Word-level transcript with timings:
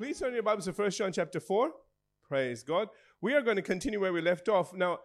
Please 0.00 0.18
turn 0.18 0.32
your 0.32 0.42
Bibles 0.42 0.64
to 0.64 0.72
1 0.72 0.92
John 0.92 1.12
chapter 1.12 1.38
4. 1.38 1.72
Praise 2.26 2.62
God. 2.62 2.88
We 3.20 3.34
are 3.34 3.42
going 3.42 3.56
to 3.56 3.62
continue 3.62 4.00
where 4.00 4.14
we 4.14 4.22
left 4.22 4.48
off. 4.48 4.72
Now, 4.72 5.00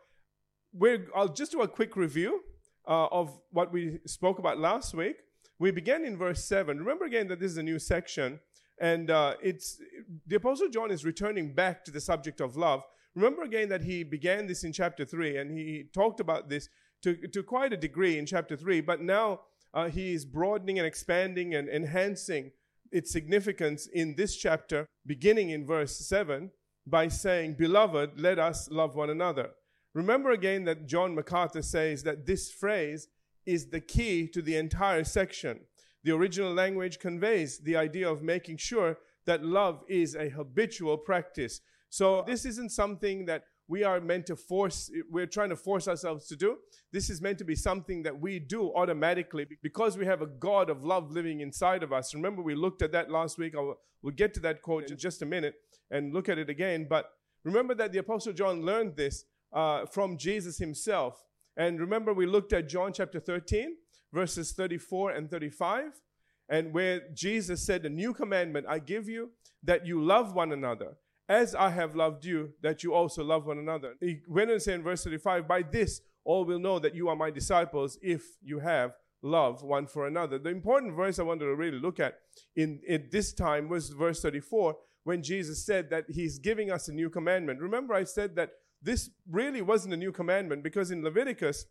we're, 0.71 1.07
I'll 1.13 1.33
just 1.33 1.51
do 1.51 1.61
a 1.63 1.67
quick 1.67 1.97
review 1.97 2.45
uh, 2.87 3.07
of 3.07 3.37
what 3.51 3.73
we 3.73 3.99
spoke 4.05 4.39
about 4.39 4.57
last 4.57 4.93
week. 4.93 5.17
We 5.59 5.71
began 5.71 6.05
in 6.05 6.15
verse 6.15 6.45
7. 6.45 6.79
Remember 6.79 7.03
again 7.03 7.27
that 7.27 7.41
this 7.41 7.51
is 7.51 7.57
a 7.57 7.63
new 7.63 7.77
section, 7.77 8.39
and 8.79 9.11
uh, 9.11 9.33
it's 9.43 9.81
the 10.27 10.37
Apostle 10.37 10.69
John 10.69 10.91
is 10.91 11.03
returning 11.03 11.53
back 11.53 11.83
to 11.83 11.91
the 11.91 11.99
subject 11.99 12.39
of 12.39 12.55
love. 12.55 12.81
Remember 13.15 13.43
again 13.43 13.67
that 13.67 13.81
he 13.81 14.05
began 14.05 14.47
this 14.47 14.63
in 14.63 14.71
chapter 14.71 15.03
3, 15.03 15.35
and 15.35 15.51
he 15.51 15.89
talked 15.93 16.21
about 16.21 16.47
this 16.47 16.69
to, 17.01 17.17
to 17.33 17.43
quite 17.43 17.73
a 17.73 17.77
degree 17.77 18.17
in 18.17 18.25
chapter 18.25 18.55
3, 18.55 18.79
but 18.79 19.01
now 19.01 19.41
uh, 19.73 19.89
he 19.89 20.13
is 20.13 20.23
broadening 20.23 20.79
and 20.79 20.87
expanding 20.87 21.53
and 21.53 21.67
enhancing 21.67 22.51
its 22.95 23.11
significance 23.11 23.87
in 23.87 24.15
this 24.15 24.37
chapter, 24.37 24.87
beginning 25.05 25.49
in 25.49 25.65
verse 25.65 25.97
7, 26.07 26.49
by 26.87 27.09
saying, 27.09 27.55
Beloved, 27.55 28.17
let 28.17 28.39
us 28.39 28.69
love 28.71 28.95
one 28.95 29.09
another. 29.09 29.49
Remember 29.93 30.31
again 30.31 30.63
that 30.63 30.87
John 30.87 31.13
MacArthur 31.13 31.61
says 31.61 32.03
that 32.03 32.25
this 32.25 32.51
phrase 32.51 33.09
is 33.45 33.69
the 33.69 33.81
key 33.81 34.27
to 34.29 34.41
the 34.41 34.55
entire 34.55 35.03
section. 35.03 35.59
The 36.05 36.13
original 36.13 36.53
language 36.53 36.99
conveys 36.99 37.59
the 37.59 37.75
idea 37.75 38.09
of 38.09 38.23
making 38.23 38.57
sure 38.57 38.97
that 39.25 39.43
love 39.43 39.83
is 39.89 40.15
a 40.15 40.29
habitual 40.29 40.97
practice. 40.97 41.59
So, 41.89 42.23
this 42.25 42.45
isn't 42.45 42.71
something 42.71 43.25
that 43.25 43.43
we 43.67 43.83
are 43.83 43.99
meant 43.99 44.27
to 44.27 44.35
force, 44.35 44.91
we're 45.09 45.25
trying 45.25 45.49
to 45.49 45.55
force 45.55 45.87
ourselves 45.87 46.27
to 46.27 46.35
do. 46.35 46.57
This 46.91 47.09
is 47.09 47.21
meant 47.21 47.39
to 47.39 47.43
be 47.43 47.55
something 47.55 48.03
that 48.03 48.19
we 48.19 48.39
do 48.39 48.71
automatically 48.75 49.47
because 49.63 49.97
we 49.97 50.05
have 50.05 50.21
a 50.21 50.27
God 50.27 50.69
of 50.69 50.83
love 50.83 51.11
living 51.11 51.41
inside 51.41 51.81
of 51.81 51.91
us. 51.91 52.13
Remember, 52.13 52.41
we 52.41 52.53
looked 52.53 52.81
at 52.81 52.91
that 52.91 53.09
last 53.09 53.37
week. 53.37 53.55
I'll, 53.55 53.77
we'll 54.01 54.13
get 54.13 54.33
to 54.35 54.39
that 54.41 54.61
quote 54.61 54.91
in 54.91 54.97
just 54.97 55.21
a 55.21 55.25
minute 55.25 55.55
and 55.89 56.13
look 56.13 56.29
at 56.29 56.37
it 56.37 56.49
again. 56.49 56.85
But 56.87 57.11
remember 57.43 57.73
that 57.75 57.91
the 57.91 57.99
Apostle 57.99 58.33
John 58.33 58.63
learned 58.63 58.95
this 58.95 59.25
uh, 59.51 59.85
from 59.87 60.17
Jesus 60.17 60.59
himself. 60.59 61.23
And 61.57 61.79
remember, 61.79 62.13
we 62.13 62.27
looked 62.27 62.53
at 62.53 62.69
John 62.69 62.93
chapter 62.93 63.19
13, 63.19 63.77
verses 64.13 64.51
34 64.51 65.11
and 65.11 65.31
35, 65.31 66.01
and 66.49 66.73
where 66.73 67.01
Jesus 67.13 67.65
said, 67.65 67.85
A 67.85 67.89
new 67.89 68.13
commandment 68.13 68.67
I 68.69 68.79
give 68.79 69.09
you, 69.09 69.31
that 69.63 69.87
you 69.87 70.03
love 70.03 70.35
one 70.35 70.51
another 70.51 70.97
as 71.27 71.55
I 71.55 71.69
have 71.71 71.95
loved 71.95 72.25
you, 72.25 72.53
that 72.61 72.83
you 72.83 72.93
also 72.93 73.23
love 73.23 73.45
one 73.45 73.57
another. 73.57 73.95
He 73.99 74.19
went 74.27 74.51
and 74.51 74.61
said 74.61 74.75
in 74.75 74.83
verse 74.83 75.03
35, 75.03 75.47
By 75.47 75.63
this 75.63 76.01
all 76.23 76.45
will 76.45 76.59
know 76.59 76.79
that 76.79 76.95
you 76.95 77.09
are 77.09 77.15
my 77.15 77.31
disciples 77.31 77.97
if 78.01 78.23
you 78.43 78.59
have 78.59 78.93
love 79.21 79.63
one 79.63 79.87
for 79.87 80.07
another. 80.07 80.37
The 80.37 80.49
important 80.49 80.95
verse 80.95 81.19
I 81.19 81.23
wanted 81.23 81.45
to 81.45 81.55
really 81.55 81.79
look 81.79 81.99
at 81.99 82.19
in, 82.55 82.79
in 82.87 83.09
this 83.11 83.33
time 83.33 83.67
was 83.67 83.89
verse 83.89 84.21
34, 84.21 84.75
when 85.03 85.23
Jesus 85.23 85.65
said 85.65 85.89
that 85.89 86.05
he's 86.09 86.39
giving 86.39 86.71
us 86.71 86.87
a 86.87 86.93
new 86.93 87.09
commandment. 87.09 87.59
Remember, 87.59 87.93
I 87.93 88.03
said 88.03 88.35
that 88.35 88.51
this 88.81 89.09
really 89.29 89.61
wasn't 89.61 89.93
a 89.93 89.97
new 89.97 90.11
commandment 90.11 90.63
because 90.63 90.91
in 90.91 91.03
Leviticus, 91.03 91.65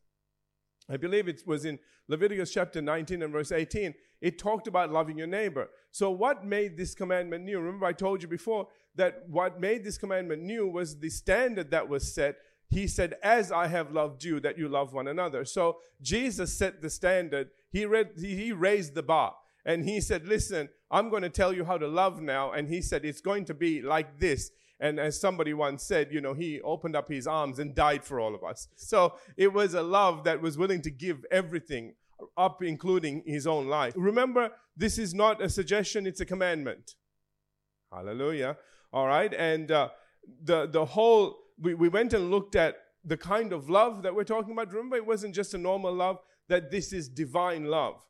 I 0.89 0.97
believe 0.97 1.29
it 1.29 1.43
was 1.47 1.65
in 1.65 1.79
Leviticus 2.09 2.53
chapter 2.53 2.83
19 2.83 3.23
and 3.23 3.33
verse 3.33 3.53
18, 3.53 3.95
it 4.21 4.39
talked 4.39 4.67
about 4.67 4.93
loving 4.93 5.17
your 5.17 5.27
neighbor. 5.27 5.71
So, 5.91 6.11
what 6.11 6.45
made 6.45 6.77
this 6.77 6.95
commandment 6.95 7.45
new? 7.45 7.59
Remember, 7.59 7.87
I 7.87 7.93
told 7.93 8.23
you 8.23 8.29
before 8.29 8.69
that 8.97 9.25
what 9.29 9.61
made 9.61 9.85
this 9.85 9.99
commandment 9.99 10.43
new 10.43 10.69
was 10.69 10.99
the 10.99 11.11
standard 11.11 11.71
that 11.71 11.89
was 11.89 12.15
set. 12.15 12.37
He 12.69 12.87
said, 12.87 13.15
As 13.23 13.51
I 13.51 13.69
have 13.69 13.93
loved 13.93 14.25
you, 14.25 14.41
that 14.41 14.59
you 14.59 14.69
love 14.69 14.93
one 14.93 15.09
another. 15.09 15.45
So, 15.45 15.79
Jesus 16.03 16.57
set 16.57 16.83
the 16.83 16.91
standard. 16.91 17.49
He, 17.71 17.87
read, 17.87 18.11
he 18.19 18.53
raised 18.53 18.95
the 18.95 19.03
bar. 19.03 19.35
And 19.65 19.85
he 19.85 20.01
said, 20.01 20.27
Listen, 20.27 20.69
I'm 20.91 21.09
going 21.09 21.23
to 21.23 21.31
tell 21.31 21.53
you 21.53 21.65
how 21.65 21.79
to 21.79 21.89
love 21.89 22.21
now. 22.21 22.53
And 22.53 22.69
he 22.69 22.83
said, 22.83 23.05
It's 23.05 23.23
going 23.23 23.47
to 23.47 23.55
be 23.55 23.81
like 23.81 24.19
this. 24.19 24.51
And 24.81 24.99
as 24.99 25.21
somebody 25.21 25.55
once 25.55 25.85
said, 25.85 26.09
you 26.11 26.21
know, 26.21 26.35
he 26.35 26.61
opened 26.63 26.97
up 26.97 27.09
his 27.09 27.27
arms 27.27 27.59
and 27.59 27.75
died 27.75 28.05
for 28.05 28.19
all 28.19 28.35
of 28.35 28.43
us. 28.43 28.69
So 28.77 29.15
it 29.37 29.53
was 29.53 29.75
a 29.75 29.83
love 29.83 30.25
that 30.25 30.41
was 30.41 30.59
willing 30.59 30.83
to 30.83 30.91
give 30.91 31.25
everything 31.31 31.95
up, 32.37 32.63
including 32.63 33.23
his 33.27 33.47
own 33.47 33.69
life. 33.69 33.95
Remember, 33.97 34.51
this 34.77 34.99
is 34.99 35.15
not 35.15 35.41
a 35.41 35.49
suggestion, 35.49 36.07
it's 36.07 36.21
a 36.21 36.27
commandment. 36.27 36.97
Hallelujah. 37.93 38.57
All 38.93 39.07
right. 39.07 39.33
And 39.33 39.71
uh, 39.71 39.91
the, 40.43 40.67
the 40.67 40.85
whole, 40.85 41.39
we, 41.61 41.75
we 41.75 41.89
went 41.89 42.13
and 42.13 42.31
looked 42.31 42.57
at 42.57 42.77
the 43.05 43.17
kind 43.17 43.53
of 43.53 43.71
love 43.71 44.03
that 44.03 44.15
we're 44.15 44.25
talking 44.25 44.53
about. 44.53 44.73
Remember, 44.73 44.97
it 44.97 45.07
wasn't 45.07 45.35
just 45.35 45.55
a 45.55 45.59
normal 45.59 45.93
love, 45.93 46.19
that 46.49 46.71
this 46.71 46.93
is 46.93 47.09
divine 47.09 47.67
love. 47.67 48.01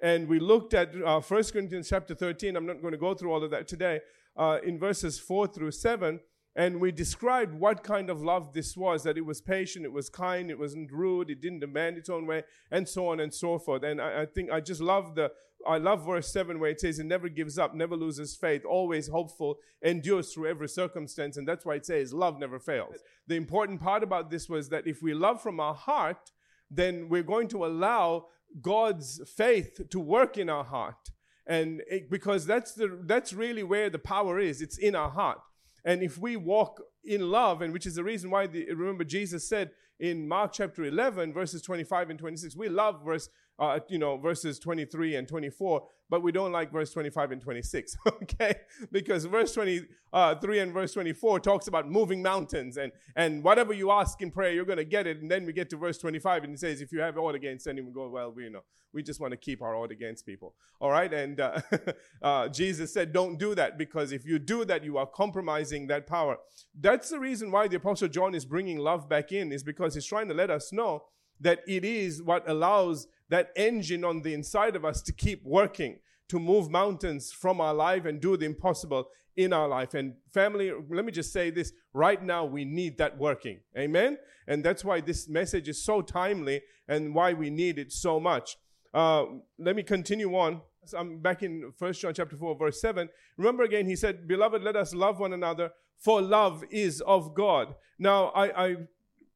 And 0.00 0.26
we 0.28 0.38
looked 0.38 0.72
at 0.74 0.94
uh, 1.02 1.20
1 1.20 1.44
Corinthians 1.44 1.88
chapter 1.88 2.14
13. 2.14 2.56
I'm 2.56 2.66
not 2.66 2.80
going 2.80 2.92
to 2.92 2.98
go 2.98 3.14
through 3.14 3.32
all 3.32 3.44
of 3.44 3.50
that 3.50 3.68
today 3.68 4.00
uh, 4.36 4.58
in 4.64 4.78
verses 4.78 5.18
4 5.18 5.48
through 5.48 5.70
7. 5.70 6.20
And 6.56 6.80
we 6.80 6.92
described 6.92 7.52
what 7.54 7.82
kind 7.82 8.08
of 8.08 8.22
love 8.22 8.52
this 8.52 8.76
was 8.76 9.02
that 9.02 9.18
it 9.18 9.26
was 9.26 9.40
patient, 9.40 9.84
it 9.84 9.92
was 9.92 10.08
kind, 10.08 10.50
it 10.50 10.58
wasn't 10.58 10.92
rude, 10.92 11.28
it 11.28 11.40
didn't 11.40 11.60
demand 11.60 11.98
its 11.98 12.08
own 12.08 12.26
way, 12.26 12.44
and 12.70 12.88
so 12.88 13.08
on 13.08 13.18
and 13.18 13.34
so 13.34 13.58
forth. 13.58 13.82
And 13.82 14.00
I, 14.00 14.22
I 14.22 14.26
think 14.26 14.52
I 14.52 14.60
just 14.60 14.80
love 14.80 15.16
the, 15.16 15.32
I 15.66 15.78
love 15.78 16.06
verse 16.06 16.32
7 16.32 16.60
where 16.60 16.70
it 16.70 16.80
says, 16.80 17.00
It 17.00 17.06
never 17.06 17.28
gives 17.28 17.58
up, 17.58 17.74
never 17.74 17.96
loses 17.96 18.36
faith, 18.36 18.64
always 18.64 19.08
hopeful, 19.08 19.56
endures 19.82 20.32
through 20.32 20.48
every 20.48 20.68
circumstance. 20.68 21.36
And 21.36 21.48
that's 21.48 21.64
why 21.64 21.74
it 21.74 21.86
says, 21.86 22.12
Love 22.12 22.38
never 22.38 22.60
fails. 22.60 22.96
The 23.26 23.36
important 23.36 23.80
part 23.80 24.04
about 24.04 24.30
this 24.30 24.48
was 24.48 24.68
that 24.68 24.86
if 24.86 25.02
we 25.02 25.12
love 25.12 25.42
from 25.42 25.58
our 25.58 25.74
heart, 25.74 26.30
then 26.70 27.08
we're 27.08 27.24
going 27.24 27.48
to 27.48 27.66
allow 27.66 28.26
God's 28.60 29.20
faith 29.36 29.80
to 29.90 29.98
work 29.98 30.38
in 30.38 30.48
our 30.48 30.64
heart 30.64 31.10
and 31.46 31.82
it, 31.90 32.10
because 32.10 32.46
that's 32.46 32.72
the 32.72 32.98
that's 33.04 33.32
really 33.32 33.62
where 33.62 33.90
the 33.90 33.98
power 33.98 34.38
is. 34.38 34.62
It's 34.62 34.78
in 34.78 34.94
our 34.94 35.10
heart. 35.10 35.40
And 35.84 36.02
if 36.02 36.16
we 36.16 36.36
walk 36.36 36.80
in 37.04 37.30
love 37.30 37.62
and 37.62 37.72
which 37.72 37.86
is 37.86 37.94
the 37.94 38.04
reason 38.04 38.30
why 38.30 38.46
the, 38.46 38.72
remember 38.72 39.04
jesus 39.04 39.46
said 39.48 39.70
in 40.00 40.26
mark 40.26 40.52
chapter 40.52 40.84
11 40.84 41.32
verses 41.32 41.62
25 41.62 42.10
and 42.10 42.18
26 42.18 42.56
we 42.56 42.68
love 42.68 43.04
verse 43.04 43.28
uh, 43.58 43.78
you 43.88 43.98
know 43.98 44.16
verses 44.16 44.58
23 44.58 45.16
and 45.16 45.28
24 45.28 45.82
but 46.10 46.22
we 46.22 46.32
don't 46.32 46.52
like 46.52 46.70
verse 46.70 46.92
25 46.92 47.32
and 47.32 47.40
26, 47.40 47.96
okay? 48.06 48.54
Because 48.92 49.24
verse 49.24 49.52
23 49.54 49.88
uh, 50.12 50.34
and 50.62 50.72
verse 50.72 50.92
24 50.92 51.40
talks 51.40 51.66
about 51.66 51.90
moving 51.90 52.22
mountains 52.22 52.76
and, 52.76 52.92
and 53.16 53.42
whatever 53.42 53.72
you 53.72 53.90
ask 53.90 54.20
in 54.20 54.30
prayer, 54.30 54.52
you're 54.52 54.64
going 54.64 54.78
to 54.78 54.84
get 54.84 55.06
it. 55.06 55.22
And 55.22 55.30
then 55.30 55.46
we 55.46 55.52
get 55.52 55.70
to 55.70 55.76
verse 55.76 55.98
25 55.98 56.44
and 56.44 56.54
it 56.54 56.60
says, 56.60 56.80
if 56.80 56.92
you 56.92 57.00
have 57.00 57.16
ought 57.16 57.34
against 57.34 57.66
anyone, 57.66 57.92
go, 57.92 58.08
well, 58.08 58.30
we 58.30 58.44
you 58.44 58.50
know, 58.50 58.62
we 58.92 59.02
just 59.02 59.18
want 59.18 59.32
to 59.32 59.36
keep 59.36 59.60
our 59.60 59.74
ought 59.74 59.90
against 59.90 60.24
people, 60.24 60.54
all 60.78 60.90
right? 60.90 61.12
And 61.12 61.40
uh, 61.40 61.60
uh, 62.22 62.48
Jesus 62.48 62.92
said, 62.92 63.12
don't 63.12 63.38
do 63.38 63.54
that 63.56 63.76
because 63.76 64.12
if 64.12 64.24
you 64.24 64.38
do 64.38 64.64
that, 64.66 64.84
you 64.84 64.98
are 64.98 65.06
compromising 65.06 65.88
that 65.88 66.06
power. 66.06 66.36
That's 66.78 67.08
the 67.08 67.18
reason 67.18 67.50
why 67.50 67.66
the 67.66 67.76
Apostle 67.76 68.08
John 68.08 68.34
is 68.34 68.44
bringing 68.44 68.78
love 68.78 69.08
back 69.08 69.32
in, 69.32 69.50
is 69.50 69.64
because 69.64 69.94
he's 69.94 70.06
trying 70.06 70.28
to 70.28 70.34
let 70.34 70.50
us 70.50 70.72
know 70.72 71.02
that 71.40 71.60
it 71.66 71.84
is 71.84 72.22
what 72.22 72.48
allows 72.48 73.08
that 73.34 73.50
engine 73.56 74.04
on 74.04 74.22
the 74.22 74.32
inside 74.32 74.76
of 74.76 74.84
us 74.84 75.02
to 75.02 75.12
keep 75.12 75.44
working, 75.44 75.98
to 76.28 76.38
move 76.38 76.70
mountains 76.70 77.32
from 77.32 77.60
our 77.60 77.74
life 77.74 78.04
and 78.04 78.20
do 78.20 78.36
the 78.36 78.46
impossible 78.46 79.08
in 79.36 79.52
our 79.52 79.66
life. 79.66 79.92
And 79.92 80.14
family, 80.32 80.70
let 80.88 81.04
me 81.04 81.10
just 81.10 81.32
say 81.32 81.50
this 81.50 81.72
right 81.92 82.22
now, 82.22 82.44
we 82.44 82.64
need 82.64 82.96
that 82.98 83.18
working. 83.18 83.58
Amen? 83.76 84.18
And 84.46 84.62
that's 84.62 84.84
why 84.84 85.00
this 85.00 85.28
message 85.28 85.68
is 85.68 85.84
so 85.84 86.00
timely 86.00 86.60
and 86.86 87.12
why 87.12 87.32
we 87.32 87.50
need 87.50 87.76
it 87.76 87.90
so 87.90 88.20
much. 88.20 88.56
Uh, 88.92 89.24
let 89.58 89.74
me 89.74 89.82
continue 89.82 90.36
on. 90.36 90.60
I'm 90.96 91.18
back 91.18 91.42
in 91.42 91.72
First 91.76 92.02
John 92.02 92.14
chapter 92.14 92.36
4, 92.36 92.56
verse 92.56 92.80
7. 92.80 93.08
Remember 93.36 93.64
again, 93.64 93.86
he 93.86 93.96
said, 93.96 94.28
Beloved, 94.28 94.62
let 94.62 94.76
us 94.76 94.94
love 94.94 95.18
one 95.18 95.32
another, 95.32 95.72
for 95.98 96.22
love 96.22 96.62
is 96.70 97.00
of 97.00 97.34
God. 97.34 97.74
Now, 97.98 98.26
I, 98.28 98.66
I 98.66 98.76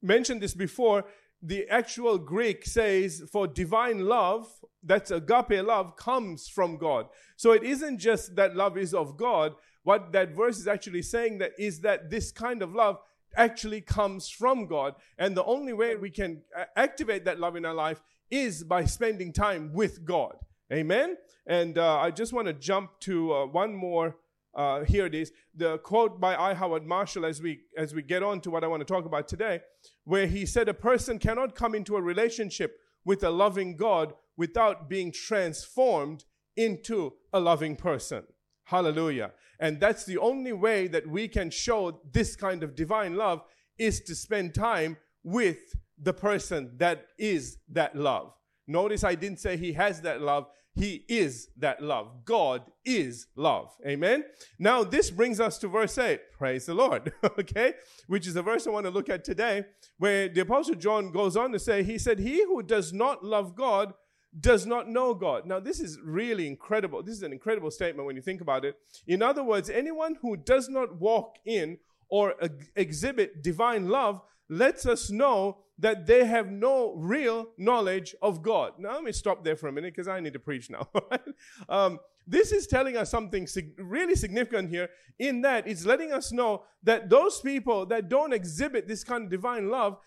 mentioned 0.00 0.40
this 0.40 0.54
before 0.54 1.04
the 1.42 1.68
actual 1.68 2.18
Greek 2.18 2.66
says 2.66 3.22
for 3.30 3.46
divine 3.46 4.00
love, 4.06 4.48
that's 4.82 5.10
agape 5.10 5.64
love, 5.64 5.96
comes 5.96 6.48
from 6.48 6.76
God. 6.76 7.06
So 7.36 7.52
it 7.52 7.62
isn't 7.62 7.98
just 7.98 8.36
that 8.36 8.56
love 8.56 8.76
is 8.76 8.94
of 8.94 9.16
God. 9.16 9.54
What 9.84 10.12
that 10.12 10.30
verse 10.30 10.58
is 10.58 10.66
actually 10.66 11.02
saying 11.02 11.38
that 11.38 11.52
is 11.58 11.80
that 11.80 12.10
this 12.10 12.32
kind 12.32 12.62
of 12.62 12.74
love 12.74 12.98
actually 13.36 13.80
comes 13.80 14.28
from 14.28 14.66
God. 14.66 14.94
And 15.18 15.36
the 15.36 15.44
only 15.44 15.72
way 15.72 15.96
we 15.96 16.10
can 16.10 16.42
activate 16.76 17.24
that 17.26 17.38
love 17.38 17.56
in 17.56 17.64
our 17.64 17.74
life 17.74 18.02
is 18.30 18.64
by 18.64 18.84
spending 18.84 19.32
time 19.32 19.72
with 19.72 20.04
God. 20.04 20.36
Amen. 20.72 21.16
And 21.46 21.78
uh, 21.78 21.98
I 21.98 22.10
just 22.10 22.32
want 22.32 22.46
to 22.48 22.52
jump 22.52 22.98
to 23.00 23.32
uh, 23.32 23.46
one 23.46 23.74
more 23.74 24.16
uh, 24.54 24.82
here 24.84 25.06
it 25.06 25.14
is, 25.14 25.30
the 25.54 25.78
quote 25.78 26.20
by 26.20 26.34
I. 26.34 26.52
Howard 26.52 26.84
Marshall 26.84 27.24
as 27.24 27.40
we 27.40 27.60
as 27.76 27.94
we 27.94 28.02
get 28.02 28.24
on 28.24 28.40
to 28.40 28.50
what 28.50 28.64
I 28.64 28.66
want 28.66 28.80
to 28.80 28.84
talk 28.84 29.04
about 29.04 29.28
today, 29.28 29.60
where 30.08 30.26
he 30.26 30.46
said 30.46 30.70
a 30.70 30.74
person 30.74 31.18
cannot 31.18 31.54
come 31.54 31.74
into 31.74 31.94
a 31.94 32.00
relationship 32.00 32.78
with 33.04 33.22
a 33.22 33.28
loving 33.28 33.76
God 33.76 34.14
without 34.38 34.88
being 34.88 35.12
transformed 35.12 36.24
into 36.56 37.12
a 37.34 37.38
loving 37.38 37.76
person. 37.76 38.22
Hallelujah. 38.64 39.32
And 39.60 39.78
that's 39.78 40.06
the 40.06 40.16
only 40.16 40.54
way 40.54 40.88
that 40.88 41.06
we 41.06 41.28
can 41.28 41.50
show 41.50 42.00
this 42.10 42.36
kind 42.36 42.62
of 42.62 42.74
divine 42.74 43.16
love 43.16 43.42
is 43.78 44.00
to 44.04 44.14
spend 44.14 44.54
time 44.54 44.96
with 45.24 45.58
the 45.98 46.14
person 46.14 46.72
that 46.78 47.08
is 47.18 47.58
that 47.68 47.94
love. 47.94 48.32
Notice 48.68 49.02
I 49.02 49.14
didn't 49.14 49.40
say 49.40 49.56
he 49.56 49.72
has 49.72 50.02
that 50.02 50.20
love. 50.20 50.46
He 50.74 51.04
is 51.08 51.48
that 51.56 51.82
love. 51.82 52.24
God 52.24 52.62
is 52.84 53.26
love. 53.34 53.74
Amen. 53.84 54.24
Now, 54.58 54.84
this 54.84 55.10
brings 55.10 55.40
us 55.40 55.58
to 55.58 55.68
verse 55.68 55.98
8. 55.98 56.20
Praise 56.38 56.66
the 56.66 56.74
Lord. 56.74 57.12
okay. 57.24 57.74
Which 58.06 58.28
is 58.28 58.34
the 58.34 58.42
verse 58.42 58.66
I 58.66 58.70
want 58.70 58.86
to 58.86 58.92
look 58.92 59.08
at 59.08 59.24
today, 59.24 59.64
where 59.96 60.28
the 60.28 60.42
Apostle 60.42 60.76
John 60.76 61.10
goes 61.10 61.36
on 61.36 61.50
to 61.52 61.58
say, 61.58 61.82
He 61.82 61.98
said, 61.98 62.20
He 62.20 62.44
who 62.44 62.62
does 62.62 62.92
not 62.92 63.24
love 63.24 63.56
God 63.56 63.94
does 64.38 64.66
not 64.66 64.88
know 64.88 65.14
God. 65.14 65.46
Now, 65.46 65.58
this 65.58 65.80
is 65.80 65.98
really 66.04 66.46
incredible. 66.46 67.02
This 67.02 67.16
is 67.16 67.22
an 67.22 67.32
incredible 67.32 67.70
statement 67.70 68.06
when 68.06 68.14
you 68.14 68.22
think 68.22 68.40
about 68.40 68.64
it. 68.64 68.76
In 69.06 69.22
other 69.22 69.42
words, 69.42 69.70
anyone 69.70 70.16
who 70.20 70.36
does 70.36 70.68
not 70.68 71.00
walk 71.00 71.36
in 71.44 71.78
or 72.08 72.34
exhibit 72.76 73.42
divine 73.42 73.88
love 73.88 74.20
lets 74.48 74.86
us 74.86 75.10
know 75.10 75.58
that 75.78 76.06
they 76.06 76.24
have 76.24 76.50
no 76.50 76.94
real 76.94 77.48
knowledge 77.56 78.14
of 78.20 78.42
God. 78.42 78.72
Now, 78.78 78.94
let 78.94 79.04
me 79.04 79.12
stop 79.12 79.44
there 79.44 79.56
for 79.56 79.68
a 79.68 79.72
minute 79.72 79.94
because 79.94 80.08
I 80.08 80.20
need 80.20 80.32
to 80.32 80.38
preach 80.38 80.70
now. 80.70 80.88
um, 81.68 82.00
this 82.26 82.52
is 82.52 82.66
telling 82.66 82.96
us 82.96 83.10
something 83.10 83.46
sig- 83.46 83.74
really 83.78 84.16
significant 84.16 84.70
here 84.70 84.90
in 85.18 85.40
that 85.42 85.66
it's 85.66 85.86
letting 85.86 86.12
us 86.12 86.32
know 86.32 86.64
that 86.82 87.08
those 87.08 87.40
people 87.40 87.86
that 87.86 88.08
don't 88.08 88.32
exhibit 88.32 88.88
this 88.88 89.04
kind 89.04 89.24
of 89.24 89.30
divine 89.30 89.70
love 89.70 89.98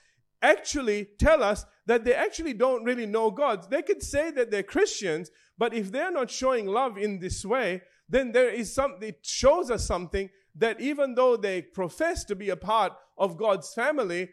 actually 0.41 1.07
tell 1.17 1.41
us 1.41 1.65
that 1.85 2.03
they 2.03 2.13
actually 2.13 2.53
don't 2.53 2.83
really 2.83 3.05
know 3.05 3.31
God. 3.31 3.69
They 3.69 3.81
could 3.81 4.03
say 4.03 4.29
that 4.31 4.51
they're 4.51 4.63
Christians, 4.63 5.31
but 5.57 5.73
if 5.73 5.91
they're 5.91 6.11
not 6.11 6.29
showing 6.29 6.67
love 6.67 6.97
in 6.97 7.19
this 7.19 7.45
way, 7.45 7.81
then 8.09 8.31
there 8.31 8.49
is 8.49 8.73
something, 8.73 9.09
it 9.09 9.19
shows 9.21 9.71
us 9.71 9.85
something 9.85 10.29
that 10.55 10.79
even 10.81 11.15
though 11.15 11.37
they 11.37 11.61
profess 11.61 12.23
to 12.25 12.35
be 12.35 12.49
a 12.49 12.55
part 12.55 12.93
of 13.17 13.37
God's 13.37 13.73
family, 13.73 14.29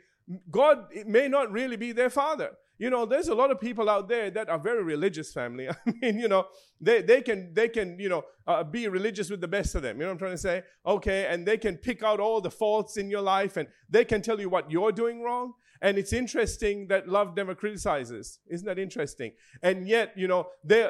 God 0.51 0.87
may 1.07 1.29
not 1.29 1.51
really 1.51 1.77
be 1.77 1.93
their 1.93 2.11
father. 2.11 2.51
You 2.79 2.91
know, 2.91 3.07
there's 3.07 3.27
a 3.27 3.35
lot 3.35 3.51
of 3.51 3.61
people 3.61 3.91
out 3.91 4.09
there 4.09 4.31
that 4.31 4.49
are 4.49 4.59
very 4.59 4.85
religious 4.85 5.33
family. 5.33 5.69
I 5.87 5.93
mean, 6.01 6.19
you 6.19 6.29
know, 6.29 6.47
they, 6.81 7.03
they 7.03 7.23
can, 7.23 7.53
they 7.53 7.69
can, 7.69 7.99
you 7.99 8.09
know, 8.09 8.23
uh, 8.47 8.63
be 8.63 8.87
religious 8.87 9.31
with 9.31 9.41
the 9.41 9.49
best 9.49 9.75
of 9.75 9.83
them. 9.83 9.97
You 9.97 10.03
know 10.03 10.09
what 10.09 10.13
I'm 10.13 10.19
trying 10.19 10.33
to 10.33 10.39
say? 10.39 10.63
Okay. 10.87 11.27
And 11.27 11.45
they 11.45 11.59
can 11.59 11.77
pick 11.77 12.05
out 12.05 12.21
all 12.21 12.41
the 12.41 12.53
faults 12.53 12.97
in 12.97 13.11
your 13.11 13.21
life 13.21 13.57
and 13.57 13.69
they 13.91 14.05
can 14.05 14.23
tell 14.23 14.41
you 14.41 14.49
what 14.49 14.71
you're 14.71 14.93
doing 14.93 15.23
wrong. 15.23 15.55
And 15.83 15.99
it's 15.99 16.13
interesting 16.13 16.87
that 16.89 17.09
love 17.09 17.37
never 17.37 17.55
criticizes. 17.55 18.39
Isn't 18.49 18.67
that 18.67 18.79
interesting? 18.79 19.33
And 19.63 19.89
yet, 19.89 20.13
you 20.17 20.29
know, 20.29 20.49
they, 20.63 20.89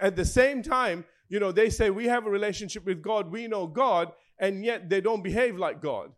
at 0.00 0.14
the 0.14 0.24
same 0.24 0.62
time, 0.62 1.04
you 1.28 1.40
know, 1.40 1.50
they 1.50 1.70
say 1.70 1.90
we 1.90 2.06
have 2.06 2.26
a 2.26 2.30
relationship 2.30 2.84
with 2.84 3.02
God, 3.02 3.32
we 3.32 3.48
know 3.48 3.66
God, 3.66 4.12
and 4.42 4.64
yet 4.64 4.90
they 4.90 5.00
don't 5.00 5.22
behave 5.22 5.56
like 5.56 5.80
God. 5.80 6.12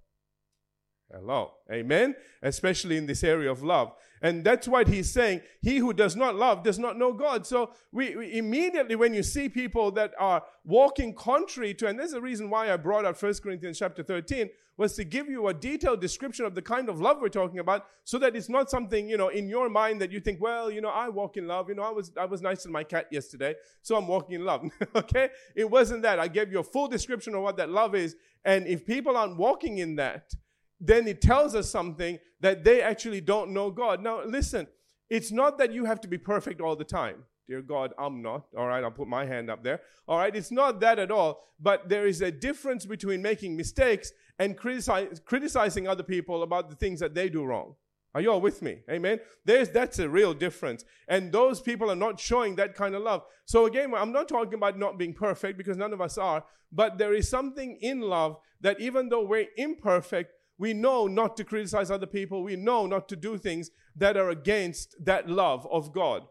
Hello. 1.12 1.52
Amen. 1.70 2.14
Especially 2.42 2.96
in 2.96 3.06
this 3.06 3.22
area 3.22 3.50
of 3.50 3.62
love. 3.62 3.92
And 4.22 4.42
that's 4.42 4.66
what 4.66 4.88
he's 4.88 5.12
saying. 5.12 5.42
He 5.60 5.76
who 5.76 5.92
does 5.92 6.16
not 6.16 6.34
love 6.34 6.62
does 6.62 6.78
not 6.78 6.98
know 6.98 7.12
God. 7.12 7.46
So 7.46 7.72
we, 7.92 8.16
we, 8.16 8.38
immediately 8.38 8.96
when 8.96 9.12
you 9.12 9.22
see 9.22 9.48
people 9.48 9.90
that 9.92 10.12
are 10.18 10.42
walking 10.64 11.14
contrary 11.14 11.74
to, 11.74 11.86
and 11.86 11.98
there's 11.98 12.14
a 12.14 12.20
reason 12.20 12.48
why 12.48 12.72
I 12.72 12.76
brought 12.78 13.04
out 13.04 13.22
1 13.22 13.34
Corinthians 13.42 13.78
chapter 13.78 14.02
13, 14.02 14.48
was 14.76 14.94
to 14.94 15.04
give 15.04 15.28
you 15.28 15.46
a 15.48 15.54
detailed 15.54 16.00
description 16.00 16.46
of 16.46 16.54
the 16.54 16.62
kind 16.62 16.88
of 16.88 17.00
love 17.00 17.18
we're 17.20 17.28
talking 17.28 17.58
about, 17.58 17.86
so 18.04 18.18
that 18.18 18.34
it's 18.34 18.48
not 18.48 18.70
something, 18.70 19.08
you 19.08 19.16
know, 19.16 19.28
in 19.28 19.48
your 19.48 19.68
mind 19.68 20.00
that 20.00 20.10
you 20.10 20.20
think, 20.20 20.40
well, 20.40 20.70
you 20.70 20.80
know, 20.80 20.88
I 20.88 21.08
walk 21.10 21.36
in 21.36 21.46
love. 21.46 21.68
You 21.68 21.76
know, 21.76 21.82
I 21.82 21.90
was 21.90 22.10
I 22.18 22.24
was 22.24 22.42
nice 22.42 22.62
to 22.64 22.70
my 22.70 22.82
cat 22.82 23.06
yesterday, 23.10 23.54
so 23.82 23.94
I'm 23.94 24.08
walking 24.08 24.36
in 24.36 24.44
love. 24.44 24.64
okay? 24.96 25.28
It 25.54 25.70
wasn't 25.70 26.02
that. 26.02 26.18
I 26.18 26.28
gave 26.28 26.50
you 26.50 26.58
a 26.60 26.64
full 26.64 26.88
description 26.88 27.34
of 27.34 27.42
what 27.42 27.56
that 27.58 27.68
love 27.68 27.94
is. 27.94 28.16
And 28.44 28.66
if 28.66 28.84
people 28.84 29.16
aren't 29.16 29.36
walking 29.36 29.78
in 29.78 29.96
that, 29.96 30.34
then 30.80 31.06
it 31.06 31.20
tells 31.20 31.54
us 31.54 31.70
something 31.70 32.18
that 32.40 32.64
they 32.64 32.82
actually 32.82 33.20
don't 33.20 33.52
know 33.52 33.70
God. 33.70 34.02
Now, 34.02 34.24
listen, 34.24 34.66
it's 35.08 35.30
not 35.32 35.58
that 35.58 35.72
you 35.72 35.84
have 35.84 36.00
to 36.02 36.08
be 36.08 36.18
perfect 36.18 36.60
all 36.60 36.76
the 36.76 36.84
time. 36.84 37.24
Dear 37.46 37.62
God, 37.62 37.92
I'm 37.98 38.22
not. 38.22 38.46
All 38.56 38.66
right, 38.66 38.82
I'll 38.82 38.90
put 38.90 39.08
my 39.08 39.26
hand 39.26 39.50
up 39.50 39.62
there. 39.62 39.80
All 40.08 40.18
right, 40.18 40.34
it's 40.34 40.50
not 40.50 40.80
that 40.80 40.98
at 40.98 41.10
all. 41.10 41.44
But 41.60 41.88
there 41.88 42.06
is 42.06 42.22
a 42.22 42.30
difference 42.30 42.86
between 42.86 43.20
making 43.22 43.56
mistakes 43.56 44.12
and 44.38 44.56
criticize, 44.56 45.20
criticizing 45.24 45.86
other 45.86 46.02
people 46.02 46.42
about 46.42 46.70
the 46.70 46.76
things 46.76 47.00
that 47.00 47.14
they 47.14 47.28
do 47.28 47.44
wrong. 47.44 47.74
Are 48.14 48.20
you 48.20 48.30
all 48.30 48.40
with 48.40 48.62
me? 48.62 48.78
Amen. 48.88 49.18
There's 49.44 49.70
that's 49.70 49.98
a 49.98 50.08
real 50.08 50.34
difference. 50.34 50.84
And 51.08 51.32
those 51.32 51.60
people 51.60 51.90
are 51.90 51.96
not 51.96 52.20
showing 52.20 52.54
that 52.56 52.74
kind 52.74 52.94
of 52.94 53.02
love. 53.02 53.24
So 53.44 53.66
again, 53.66 53.92
I'm 53.94 54.12
not 54.12 54.28
talking 54.28 54.54
about 54.54 54.78
not 54.78 54.98
being 54.98 55.12
perfect 55.12 55.58
because 55.58 55.76
none 55.76 55.92
of 55.92 56.00
us 56.00 56.16
are, 56.16 56.44
but 56.72 56.96
there 56.96 57.12
is 57.12 57.28
something 57.28 57.76
in 57.80 58.00
love 58.00 58.36
that 58.60 58.80
even 58.80 59.08
though 59.08 59.24
we're 59.24 59.48
imperfect, 59.56 60.32
we 60.58 60.72
know 60.72 61.06
not 61.06 61.36
to 61.36 61.44
criticize 61.44 61.90
other 61.90 62.06
people. 62.06 62.42
We 62.42 62.56
know 62.56 62.86
not 62.86 63.08
to 63.08 63.16
do 63.16 63.38
things 63.38 63.70
that 63.96 64.16
are 64.16 64.30
against 64.30 64.94
that 65.04 65.28
love 65.28 65.66
of 65.70 65.92
God. 65.92 66.22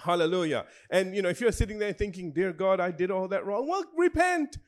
Hallelujah. 0.00 0.66
And 0.90 1.14
you 1.14 1.22
know, 1.22 1.28
if 1.28 1.40
you're 1.40 1.52
sitting 1.52 1.78
there 1.78 1.92
thinking, 1.92 2.32
"Dear 2.32 2.52
God, 2.52 2.80
I 2.80 2.90
did 2.90 3.10
all 3.10 3.28
that 3.28 3.44
wrong," 3.44 3.66
well, 3.68 3.84
repent. 3.96 4.58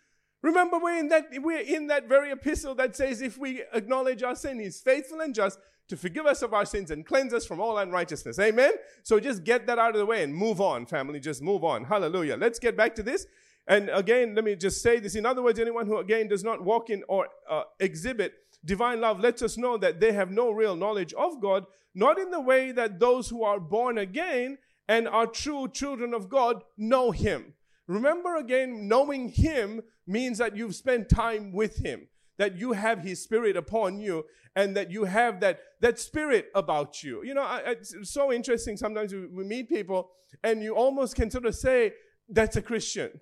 Remember, 0.43 0.79
we're 0.79 0.99
in 0.99 1.09
that 1.09 1.29
we're 1.39 1.61
in 1.61 1.89
that 1.89 2.09
very 2.09 2.31
epistle 2.31 2.75
that 2.77 2.97
says, 2.97 3.21
"If 3.21 3.39
we 3.39 3.63
acknowledge 3.73 4.23
our 4.23 4.35
sin, 4.35 4.59
He's 4.59 4.81
faithful 4.81 5.21
and 5.21 5.35
just 5.35 5.59
to 5.89 5.97
forgive 5.97 6.27
us 6.27 6.43
of 6.43 6.55
our 6.55 6.65
sins 6.65 6.91
and 6.91 7.05
cleanse 7.05 7.35
us 7.35 7.47
from 7.47 7.61
all 7.61 7.79
unrighteousness." 7.79 8.39
Amen. 8.39 8.73
So 9.03 9.21
just 9.21 9.45
get 9.45 9.67
that 9.67 9.79
out 9.79 9.95
of 9.95 9.99
the 9.99 10.07
way 10.07 10.23
and 10.23 10.35
move 10.35 10.61
on, 10.61 10.87
family. 10.87 11.21
Just 11.21 11.43
move 11.43 11.65
on. 11.65 11.85
Hallelujah. 11.85 12.37
Let's 12.37 12.59
get 12.59 12.77
back 12.77 12.95
to 12.97 13.03
this. 13.03 13.27
And 13.67 13.89
again, 13.91 14.35
let 14.35 14.45
me 14.45 14.57
just 14.57 14.83
say 14.83 14.99
this. 14.99 15.15
In 15.15 15.27
other 15.27 15.43
words, 15.43 15.61
anyone 15.61 15.87
who 15.87 15.99
again 15.99 16.27
does 16.27 16.43
not 16.43 16.65
walk 16.65 16.91
in 16.91 17.05
or 17.09 17.29
uh, 17.49 17.65
exhibit 17.79 18.33
divine 18.65 19.01
love 19.01 19.21
lets 19.21 19.43
us 19.43 19.57
know 19.57 19.77
that 19.79 20.01
they 20.01 20.13
have 20.13 20.31
no 20.31 20.51
real 20.51 20.77
knowledge 20.77 21.13
of 21.15 21.41
God, 21.41 21.65
not 21.95 22.19
in 22.19 22.31
the 22.31 22.41
way 22.41 22.73
that 22.73 23.01
those 23.01 23.29
who 23.29 23.43
are 23.43 23.61
born 23.61 23.99
again 23.99 24.59
and 24.89 25.09
are 25.09 25.27
true 25.27 25.69
children 25.69 26.15
of 26.15 26.29
God 26.29 26.63
know 26.77 27.11
Him. 27.11 27.55
Remember 27.87 28.37
again, 28.37 28.89
knowing 28.89 29.29
Him 29.29 29.83
means 30.07 30.39
that 30.39 30.57
you've 30.57 30.75
spent 30.75 31.09
time 31.09 31.53
with 31.53 31.79
Him, 31.79 32.09
that 32.39 32.57
you 32.57 32.73
have 32.73 33.01
His 33.01 33.23
Spirit 33.23 33.57
upon 33.57 34.01
you, 34.01 34.25
and 34.57 34.77
that 34.77 34.91
you 34.91 35.05
have 35.05 35.41
that, 35.41 35.61
that 35.81 35.99
Spirit 35.99 36.51
about 36.55 37.03
you. 37.03 37.23
You 37.25 37.35
know, 37.35 37.61
it's 37.67 37.95
so 38.03 38.33
interesting. 38.33 38.77
Sometimes 38.77 39.13
we 39.15 39.45
meet 39.45 39.69
people, 39.69 40.11
and 40.43 40.63
you 40.63 40.75
almost 40.75 41.15
can 41.15 41.31
sort 41.31 41.47
of 41.47 41.55
say, 41.55 41.93
that's 42.29 42.57
a 42.57 42.63
Christian. 42.63 43.21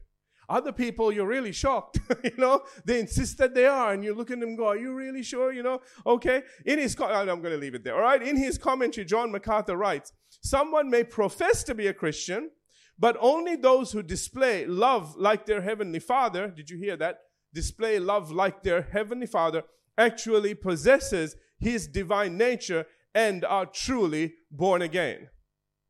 Other 0.49 0.73
people, 0.73 1.13
you're 1.13 1.27
really 1.27 1.53
shocked. 1.53 1.99
you 2.25 2.37
know, 2.39 2.63
they 2.85 3.01
insist 3.01 3.37
that 3.39 3.55
they 3.55 3.67
are, 3.67 3.93
and 3.93 4.03
you 4.03 4.15
look 4.15 4.31
at 4.31 4.41
them 4.41 4.57
go, 4.57 4.69
Are 4.69 4.77
you 4.77 4.95
really 4.95 5.23
sure? 5.23 5.53
You 5.53 5.63
know, 5.63 5.81
okay. 6.07 6.43
In 6.65 6.79
his, 6.79 6.97
I'm 6.99 7.27
going 7.27 7.43
to 7.43 7.57
leave 7.57 7.75
it 7.75 7.85
there. 7.85 7.95
All 7.95 8.01
right. 8.01 8.23
In 8.23 8.37
his 8.37 8.57
commentary, 8.57 9.05
John 9.05 9.31
MacArthur 9.31 9.77
writes, 9.77 10.13
Someone 10.41 10.89
may 10.89 11.05
profess 11.05 11.63
to 11.65 11.75
be 11.75 11.87
a 11.87 11.95
Christian, 11.95 12.51
but 12.99 13.17
only 13.21 13.57
those 13.57 13.93
who 13.93 14.03
display 14.03 14.65
love 14.67 15.17
like 15.17 15.47
their 15.47 15.61
heavenly 15.61 16.01
Father, 16.01 16.49
did 16.49 16.71
you 16.71 16.79
hear 16.79 16.97
that? 16.97 17.19
Display 17.53 17.99
love 17.99 18.31
like 18.31 18.63
their 18.63 18.83
heavenly 18.83 19.27
Father 19.27 19.65
actually 19.97 20.55
possesses 20.55 21.37
his 21.59 21.87
divine 21.89 22.37
nature 22.37 22.87
and 23.15 23.45
are 23.45 23.67
truly 23.67 24.35
born 24.51 24.83
again. 24.83 25.29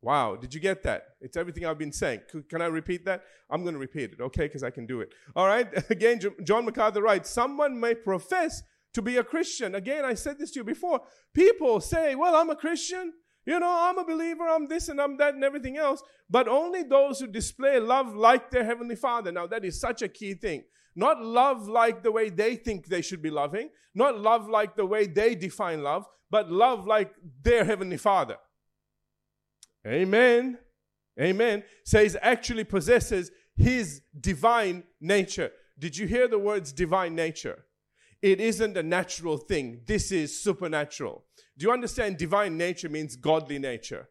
Wow, 0.01 0.37
did 0.37 0.53
you 0.53 0.61
get 0.61 0.83
that? 0.83 1.03
It's 1.19 1.35
everything 1.35 1.65
I've 1.65 1.77
been 1.77 1.91
saying. 1.91 2.21
Can 2.49 2.61
I 2.61 2.67
repeat 2.67 3.05
that? 3.05 3.23
I'm 3.49 3.63
going 3.63 3.73
to 3.73 3.79
repeat 3.79 4.13
it, 4.13 4.21
okay, 4.21 4.45
because 4.45 4.63
I 4.63 4.69
can 4.69 4.85
do 4.85 5.01
it. 5.01 5.09
All 5.35 5.45
right, 5.45 5.67
again, 5.89 6.19
John 6.43 6.65
MacArthur 6.65 7.01
writes 7.01 7.29
Someone 7.29 7.79
may 7.79 7.95
profess 7.95 8.61
to 8.93 9.01
be 9.01 9.17
a 9.17 9.23
Christian. 9.23 9.75
Again, 9.75 10.05
I 10.05 10.13
said 10.13 10.39
this 10.39 10.51
to 10.51 10.59
you 10.61 10.63
before. 10.63 11.01
People 11.33 11.81
say, 11.81 12.15
Well, 12.15 12.35
I'm 12.35 12.49
a 12.49 12.55
Christian. 12.55 13.13
You 13.45 13.59
know, 13.59 13.75
I'm 13.89 13.97
a 13.97 14.05
believer, 14.05 14.47
I'm 14.47 14.67
this 14.67 14.89
and 14.89 15.01
I'm 15.01 15.17
that 15.17 15.33
and 15.33 15.43
everything 15.43 15.77
else. 15.77 16.03
But 16.29 16.47
only 16.47 16.83
those 16.83 17.19
who 17.19 17.27
display 17.27 17.79
love 17.79 18.13
like 18.13 18.51
their 18.51 18.63
Heavenly 18.63 18.95
Father. 18.95 19.31
Now, 19.31 19.47
that 19.47 19.65
is 19.65 19.79
such 19.79 20.01
a 20.01 20.07
key 20.07 20.35
thing. 20.35 20.63
Not 20.95 21.23
love 21.23 21.67
like 21.67 22.03
the 22.03 22.11
way 22.11 22.29
they 22.29 22.55
think 22.55 22.87
they 22.87 23.01
should 23.01 23.21
be 23.21 23.29
loving, 23.31 23.69
not 23.95 24.19
love 24.19 24.47
like 24.47 24.75
the 24.75 24.85
way 24.85 25.07
they 25.07 25.33
define 25.33 25.81
love, 25.81 26.05
but 26.29 26.51
love 26.51 26.85
like 26.85 27.11
their 27.41 27.63
Heavenly 27.65 27.97
Father. 27.97 28.37
Amen. 29.87 30.57
Amen. 31.19 31.63
Says 31.83 32.17
actually 32.21 32.63
possesses 32.63 33.31
his 33.55 34.01
divine 34.19 34.83
nature. 35.01 35.51
Did 35.77 35.97
you 35.97 36.07
hear 36.07 36.27
the 36.27 36.39
words 36.39 36.71
divine 36.71 37.15
nature? 37.15 37.65
It 38.21 38.41
isn't 38.41 38.77
a 38.77 38.83
natural 38.83 39.37
thing. 39.37 39.81
This 39.85 40.11
is 40.11 40.41
supernatural. 40.41 41.23
Do 41.57 41.65
you 41.65 41.71
understand? 41.71 42.17
Divine 42.17 42.57
nature 42.57 42.89
means 42.89 43.15
godly 43.15 43.59
nature. 43.59 44.09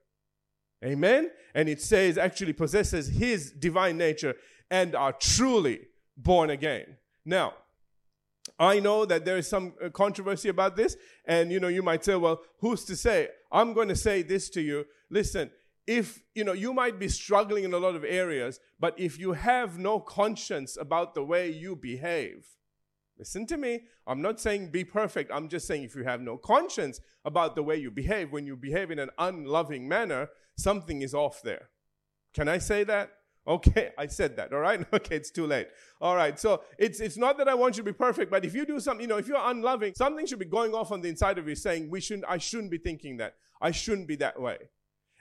Amen. 0.85 1.31
And 1.55 1.69
it 1.69 1.81
says 1.81 2.17
actually 2.17 2.53
possesses 2.53 3.09
his 3.09 3.53
divine 3.53 3.99
nature 3.99 4.35
and 4.71 4.95
are 4.95 5.13
truly 5.13 5.81
born 6.17 6.51
again. 6.51 6.97
Now, 7.25 7.55
I 8.59 8.81
know 8.81 9.05
that 9.05 9.25
there 9.25 9.39
is 9.39 9.49
some 9.49 9.75
uh, 9.83 9.89
controversy 9.91 10.49
about 10.49 10.77
this, 10.77 10.97
and 11.25 11.53
you 11.53 11.61
know, 11.61 11.69
you 11.69 11.83
might 11.83 12.05
say, 12.05 12.17
well, 12.17 12.41
who's 12.61 12.85
to 12.87 12.97
say? 12.97 13.29
I'm 13.53 13.73
going 13.73 13.89
to 13.89 13.97
say 13.97 14.23
this 14.23 14.49
to 14.51 14.61
you. 14.61 14.85
Listen, 15.11 15.51
if 15.87 16.23
you 16.35 16.45
know 16.45 16.53
you 16.53 16.73
might 16.73 16.99
be 16.99 17.09
struggling 17.09 17.65
in 17.65 17.73
a 17.73 17.79
lot 17.79 17.95
of 17.95 18.05
areas 18.05 18.61
but 18.79 18.93
if 18.99 19.19
you 19.19 19.33
have 19.33 19.79
no 19.79 19.99
conscience 19.99 20.77
about 20.79 21.15
the 21.15 21.25
way 21.25 21.51
you 21.51 21.75
behave 21.75 22.45
listen 23.19 23.47
to 23.47 23.57
me 23.57 23.81
i'm 24.07 24.21
not 24.21 24.39
saying 24.39 24.71
be 24.71 24.85
perfect 24.85 25.31
i'm 25.33 25.49
just 25.49 25.67
saying 25.67 25.83
if 25.83 25.97
you 25.97 26.05
have 26.05 26.21
no 26.21 26.37
conscience 26.37 27.01
about 27.25 27.57
the 27.57 27.63
way 27.63 27.75
you 27.75 27.91
behave 27.91 28.31
when 28.31 28.45
you 28.45 28.55
behave 28.55 28.91
in 28.91 28.99
an 28.99 29.09
unloving 29.19 29.89
manner 29.89 30.29
something 30.59 31.03
is 31.03 31.15
off 31.15 31.41
there. 31.43 31.71
Can 32.35 32.49
I 32.49 32.59
say 32.59 32.85
that? 32.85 33.11
Okay, 33.47 33.93
I 33.99 34.09
said 34.09 34.37
that, 34.37 34.53
all 34.53 34.61
right? 34.61 34.85
Okay, 34.93 35.17
it's 35.17 35.31
too 35.31 35.47
late. 35.47 35.69
All 36.01 36.17
right, 36.17 36.39
so 36.39 36.63
it's, 36.79 37.01
it's 37.01 37.17
not 37.17 37.39
that 37.39 37.49
I 37.49 37.55
want 37.55 37.77
you 37.77 37.83
to 37.83 37.93
be 37.93 37.97
perfect, 37.97 38.31
but 38.31 38.45
if 38.45 38.55
you 38.55 38.67
do 38.67 38.81
something, 38.81 39.03
you 39.03 39.09
know, 39.09 39.17
if 39.17 39.29
you're 39.29 39.41
unloving, 39.41 39.95
something 39.95 40.27
should 40.27 40.39
be 40.39 40.45
going 40.45 40.75
off 40.75 40.93
on 40.93 41.01
the 41.01 41.09
inside 41.09 41.39
of 41.39 41.49
you 41.49 41.55
saying, 41.55 41.89
we 41.89 42.01
shouldn't, 42.01 42.27
I 42.29 42.39
shouldn't 42.39 42.71
be 42.71 42.79
thinking 42.79 43.17
that. 43.19 43.35
I 43.61 43.71
shouldn't 43.71 44.07
be 44.07 44.17
that 44.17 44.41
way. 44.41 44.59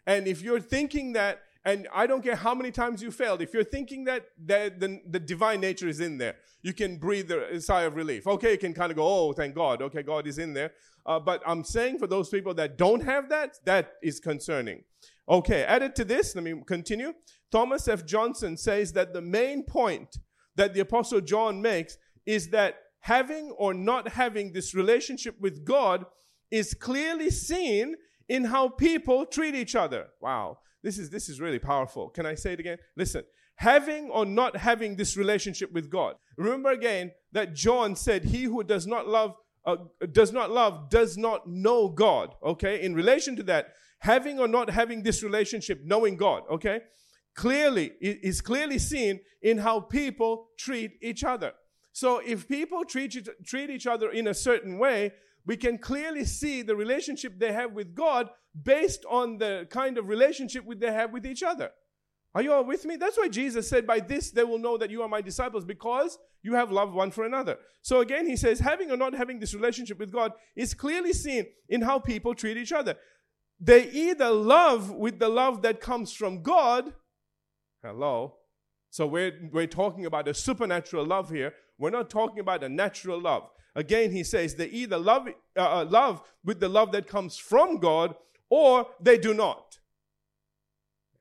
And 0.08 0.26
if 0.26 0.42
you're 0.42 0.62
thinking 0.62 1.14
that, 1.14 1.42
and 1.66 1.88
I 1.94 2.08
don't 2.08 2.24
care 2.24 2.38
how 2.38 2.56
many 2.56 2.72
times 2.72 3.04
you 3.04 3.12
failed, 3.12 3.42
if 3.42 3.54
you're 3.54 3.64
thinking 3.64 4.06
that 4.06 4.28
the, 4.44 4.74
the, 4.76 5.02
the 5.06 5.20
divine 5.20 5.60
nature 5.60 5.90
is 5.90 6.00
in 6.00 6.18
there, 6.18 6.38
you 6.64 6.74
can 6.74 6.98
breathe 6.98 7.30
a 7.30 7.60
sigh 7.60 7.84
of 7.84 7.96
relief. 7.96 8.26
Okay, 8.26 8.54
you 8.54 8.58
can 8.58 8.74
kind 8.74 8.90
of 8.90 8.96
go, 8.96 9.06
oh, 9.06 9.34
thank 9.34 9.54
God. 9.54 9.82
Okay, 9.82 10.02
God 10.02 10.26
is 10.26 10.40
in 10.40 10.54
there. 10.54 10.72
Uh, 11.06 11.20
but 11.20 11.44
I'm 11.46 11.66
saying 11.66 12.00
for 12.00 12.08
those 12.08 12.30
people 12.30 12.54
that 12.56 12.78
don't 12.78 13.04
have 13.04 13.30
that, 13.30 13.58
that 13.66 13.94
is 14.02 14.20
concerning. 14.22 14.84
Okay, 15.30 15.64
added 15.64 15.94
to 15.98 16.06
this, 16.06 16.36
let 16.36 16.44
me 16.44 16.54
continue. 16.66 17.14
Thomas 17.52 17.88
F. 17.90 18.06
Johnson 18.06 18.56
says 18.56 18.94
that 18.94 19.14
the 19.14 19.22
main 19.22 19.64
point 19.64 20.18
that 20.56 20.74
the 20.74 20.80
Apostle 20.80 21.22
John 21.22 21.62
makes 21.62 21.98
is 22.26 22.50
that 22.50 22.80
having 23.02 23.52
or 23.52 23.74
not 23.74 24.08
having 24.10 24.54
this 24.54 24.74
relationship 24.74 25.36
with 25.40 25.66
God 25.66 26.06
is 26.50 26.74
clearly 26.74 27.30
seen 27.30 27.96
in 28.30 28.46
how 28.46 28.70
people 28.70 29.26
treat 29.26 29.56
each 29.56 29.76
other. 29.76 30.08
Wow. 30.22 30.60
This 30.84 30.98
is, 30.98 31.10
this 31.10 31.30
is 31.30 31.42
really 31.42 31.60
powerful. 31.60 32.10
Can 32.10 32.26
I 32.26 32.36
say 32.36 32.54
it 32.54 32.60
again? 32.60 32.78
Listen, 32.96 33.24
having 33.56 34.10
or 34.10 34.26
not 34.26 34.58
having 34.58 34.96
this 34.96 35.18
relationship 35.18 35.72
with 35.72 35.90
God. 35.90 36.16
Remember 36.38 36.70
again 36.70 37.12
that 37.32 37.56
John 37.56 37.96
said, 37.96 38.26
He 38.26 38.44
who 38.44 38.64
does 38.64 38.86
not 38.86 39.08
love, 39.08 39.36
uh, 39.66 39.78
does 40.12 40.32
not 40.32 40.52
love, 40.52 40.90
does 40.90 41.18
not 41.18 41.48
know 41.48 41.90
God. 41.90 42.36
Okay. 42.44 42.84
In 42.84 42.94
relation 42.94 43.36
to 43.38 43.44
that, 43.44 43.74
having 44.00 44.40
or 44.40 44.48
not 44.48 44.70
having 44.70 45.04
this 45.04 45.24
relationship, 45.24 45.82
knowing 45.84 46.16
God. 46.16 46.44
Okay 46.52 46.82
clearly 47.38 47.92
is 48.02 48.42
clearly 48.42 48.80
seen 48.80 49.22
in 49.42 49.60
how 49.60 49.80
people 49.80 50.50
treat 50.58 50.98
each 51.02 51.24
other. 51.24 51.54
So 51.94 52.20
if 52.20 52.48
people 52.48 52.84
treat, 52.84 53.16
treat 53.46 53.70
each 53.70 53.88
other 53.88 54.10
in 54.10 54.28
a 54.28 54.34
certain 54.34 54.78
way, 54.78 55.14
we 55.48 55.58
can 55.58 55.77
clearly 55.77 56.25
see 56.25 56.62
the 56.62 56.75
relationship 56.75 57.39
they 57.39 57.54
have 57.54 57.72
with 57.72 57.96
God 57.96 58.30
based 58.63 59.06
on 59.10 59.38
the 59.38 59.66
kind 59.70 59.98
of 59.98 60.10
relationship 60.10 60.66
they 60.80 60.92
have 60.92 61.12
with 61.13 61.25
each 61.25 61.42
other. 61.42 61.72
Are 62.36 62.42
you 62.42 62.54
all 62.54 62.66
with 62.66 62.86
me? 62.86 62.98
That's 62.98 63.18
why 63.18 63.30
Jesus 63.30 63.68
said, 63.68 63.88
By 63.88 64.01
this 64.01 64.30
they 64.30 64.44
will 64.44 64.60
know 64.60 64.77
that 64.77 64.92
you 64.92 65.01
are 65.01 65.08
my 65.08 65.22
disciples, 65.22 65.66
because 65.66 66.20
you 66.44 66.54
have 66.54 66.72
loved 66.72 66.94
one 66.94 67.12
for 67.12 67.25
another. 67.25 67.58
So 67.82 68.01
again, 68.01 68.27
he 68.27 68.36
says, 68.36 68.60
having 68.60 68.92
or 68.92 68.98
not 68.98 69.16
having 69.16 69.39
this 69.39 69.56
relationship 69.56 69.98
with 69.98 70.12
God 70.12 70.34
is 70.56 70.74
clearly 70.74 71.13
seen 71.13 71.46
in 71.70 71.82
how 71.82 71.98
people 71.98 72.36
treat 72.36 72.58
each 72.58 72.74
other. 72.74 72.96
They 73.60 73.89
either 73.89 74.30
love 74.30 74.92
with 74.92 75.18
the 75.18 75.30
love 75.30 75.62
that 75.63 75.82
comes 75.82 76.13
from 76.13 76.44
God, 76.44 76.94
Hello? 77.84 78.36
So 78.89 79.08
we're, 79.08 79.50
we're 79.51 79.68
talking 79.68 80.06
about 80.06 80.27
a 80.27 80.34
supernatural 80.34 81.06
love 81.06 81.30
here. 81.30 81.54
We're 81.77 81.92
not 81.92 82.10
talking 82.10 82.39
about 82.39 82.63
a 82.63 82.70
natural 82.70 83.22
love. 83.22 83.50
Again, 83.78 84.12
he 84.12 84.24
says 84.24 84.56
they 84.56 84.66
either 84.70 84.98
love, 84.98 85.28
uh, 85.56 85.60
uh, 85.60 85.86
love 85.86 86.24
with 86.44 86.60
the 86.60 86.68
love 86.68 86.92
that 86.94 87.08
comes 87.08 87.38
from 87.38 87.78
God 87.78 88.16
or 88.50 88.88
they 89.00 89.20
do 89.20 89.36
not. 89.36 89.78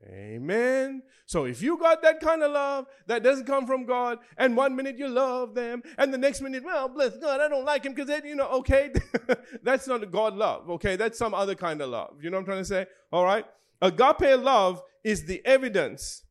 Amen. 0.08 1.02
So 1.26 1.44
if 1.44 1.60
you 1.60 1.76
got 1.76 2.02
that 2.02 2.20
kind 2.20 2.42
of 2.42 2.52
love 2.52 2.86
that 3.08 3.22
doesn't 3.22 3.44
come 3.44 3.66
from 3.66 3.84
God, 3.84 4.20
and 4.38 4.56
one 4.56 4.74
minute 4.74 4.96
you 4.96 5.06
love 5.06 5.54
them, 5.54 5.82
and 5.98 6.14
the 6.14 6.18
next 6.18 6.40
minute, 6.40 6.64
well, 6.64 6.88
bless 6.88 7.18
God, 7.18 7.42
I 7.42 7.48
don't 7.48 7.66
like 7.66 7.84
him 7.84 7.92
because 7.92 8.22
you 8.24 8.36
know, 8.36 8.48
okay, 8.48 8.90
that's 9.62 9.86
not 9.86 10.10
God 10.10 10.34
love. 10.34 10.70
Okay, 10.70 10.96
that's 10.96 11.18
some 11.18 11.34
other 11.34 11.54
kind 11.54 11.82
of 11.82 11.90
love. 11.90 12.14
You 12.22 12.30
know 12.30 12.38
what 12.38 12.42
I'm 12.42 12.46
trying 12.46 12.58
to 12.60 12.64
say? 12.64 12.86
All 13.12 13.24
right. 13.24 13.44
Agape 13.82 14.42
love 14.42 14.82
is 15.04 15.26
the 15.26 15.44
evidence 15.44 16.22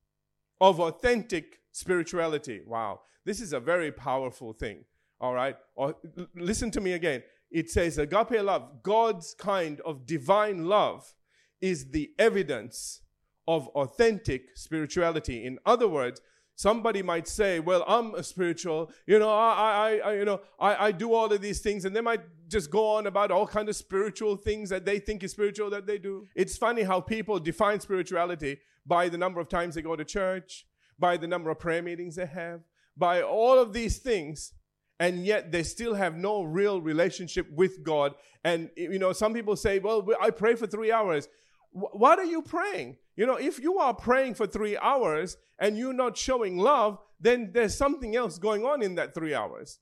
of 0.59 0.79
authentic 0.79 1.59
spirituality. 1.71 2.61
Wow, 2.65 3.01
this 3.25 3.41
is 3.41 3.53
a 3.53 3.59
very 3.59 3.91
powerful 3.91 4.53
thing. 4.53 4.85
All 5.19 5.33
right, 5.33 5.55
or, 5.75 5.95
listen 6.35 6.71
to 6.71 6.81
me 6.81 6.93
again. 6.93 7.23
It 7.51 7.69
says 7.69 7.97
agape 7.97 8.41
love, 8.41 8.83
God's 8.83 9.33
kind 9.33 9.79
of 9.81 10.05
divine 10.05 10.65
love, 10.65 11.13
is 11.61 11.91
the 11.91 12.11
evidence 12.19 13.01
of 13.47 13.67
authentic 13.69 14.57
spirituality. 14.57 15.45
In 15.45 15.59
other 15.65 15.87
words, 15.87 16.21
somebody 16.55 17.01
might 17.01 17.27
say, 17.27 17.59
"Well, 17.59 17.83
I'm 17.87 18.15
a 18.15 18.23
spiritual. 18.23 18.91
You 19.07 19.19
know, 19.19 19.29
I, 19.29 19.99
I, 20.03 20.09
I 20.09 20.13
you 20.15 20.25
know, 20.25 20.41
I, 20.59 20.87
I 20.87 20.91
do 20.91 21.13
all 21.13 21.31
of 21.31 21.41
these 21.41 21.61
things," 21.61 21.85
and 21.85 21.95
they 21.95 22.01
might 22.01 22.21
just 22.47 22.69
go 22.69 22.85
on 22.95 23.07
about 23.07 23.31
all 23.31 23.47
kind 23.47 23.69
of 23.69 23.75
spiritual 23.75 24.35
things 24.35 24.69
that 24.69 24.85
they 24.85 24.99
think 24.99 25.23
is 25.23 25.31
spiritual 25.31 25.69
that 25.69 25.85
they 25.85 25.97
do. 25.97 26.27
It's 26.35 26.57
funny 26.57 26.83
how 26.83 27.01
people 27.01 27.39
define 27.39 27.79
spirituality 27.79 28.59
by 28.85 29.09
the 29.09 29.17
number 29.17 29.39
of 29.39 29.49
times 29.49 29.75
they 29.75 29.81
go 29.81 29.95
to 29.95 30.05
church, 30.05 30.65
by 30.99 31.17
the 31.17 31.27
number 31.27 31.49
of 31.49 31.59
prayer 31.59 31.81
meetings 31.81 32.15
they 32.15 32.25
have, 32.25 32.61
by 32.97 33.21
all 33.21 33.59
of 33.59 33.73
these 33.73 33.99
things, 33.99 34.53
and 34.99 35.25
yet 35.25 35.51
they 35.51 35.63
still 35.63 35.93
have 35.93 36.15
no 36.15 36.43
real 36.43 36.81
relationship 36.81 37.51
with 37.51 37.83
God. 37.83 38.13
And, 38.43 38.69
you 38.77 38.99
know, 38.99 39.13
some 39.13 39.33
people 39.33 39.55
say, 39.55 39.79
well, 39.79 40.07
I 40.21 40.29
pray 40.29 40.55
for 40.55 40.67
three 40.67 40.91
hours. 40.91 41.27
What 41.71 42.19
are 42.19 42.25
you 42.25 42.41
praying? 42.41 42.97
You 43.15 43.25
know, 43.25 43.35
if 43.35 43.59
you 43.59 43.79
are 43.79 43.93
praying 43.93 44.35
for 44.35 44.47
three 44.47 44.77
hours 44.77 45.37
and 45.59 45.77
you're 45.77 45.93
not 45.93 46.17
showing 46.17 46.57
love, 46.57 46.99
then 47.19 47.51
there's 47.53 47.75
something 47.75 48.15
else 48.15 48.37
going 48.37 48.65
on 48.65 48.81
in 48.81 48.95
that 48.95 49.13
three 49.13 49.33
hours. 49.33 49.79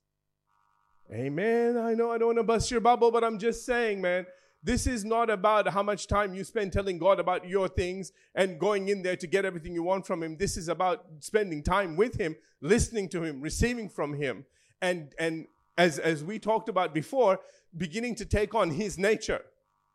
Amen. 1.12 1.76
I 1.76 1.94
know 1.94 2.10
I 2.10 2.18
don't 2.18 2.28
want 2.28 2.38
to 2.38 2.44
bust 2.44 2.70
your 2.70 2.80
bubble, 2.80 3.10
but 3.10 3.22
I'm 3.22 3.38
just 3.38 3.66
saying, 3.66 4.00
man, 4.00 4.26
this 4.62 4.86
is 4.86 5.04
not 5.04 5.28
about 5.28 5.68
how 5.68 5.82
much 5.82 6.06
time 6.06 6.32
you 6.32 6.42
spend 6.42 6.72
telling 6.72 6.98
God 6.98 7.20
about 7.20 7.46
your 7.46 7.68
things 7.68 8.12
and 8.34 8.58
going 8.58 8.88
in 8.88 9.02
there 9.02 9.16
to 9.16 9.26
get 9.26 9.44
everything 9.44 9.74
you 9.74 9.82
want 9.82 10.06
from 10.06 10.22
Him. 10.22 10.38
This 10.38 10.56
is 10.56 10.68
about 10.68 11.04
spending 11.20 11.62
time 11.62 11.96
with 11.96 12.18
Him, 12.18 12.34
listening 12.62 13.10
to 13.10 13.22
Him, 13.22 13.42
receiving 13.42 13.90
from 13.90 14.14
Him, 14.14 14.46
and, 14.84 15.14
and 15.18 15.46
as, 15.78 15.98
as 15.98 16.22
we 16.22 16.38
talked 16.38 16.68
about 16.68 16.94
before, 16.94 17.40
beginning 17.76 18.14
to 18.16 18.24
take 18.24 18.54
on 18.54 18.70
His 18.70 18.98
nature. 18.98 19.42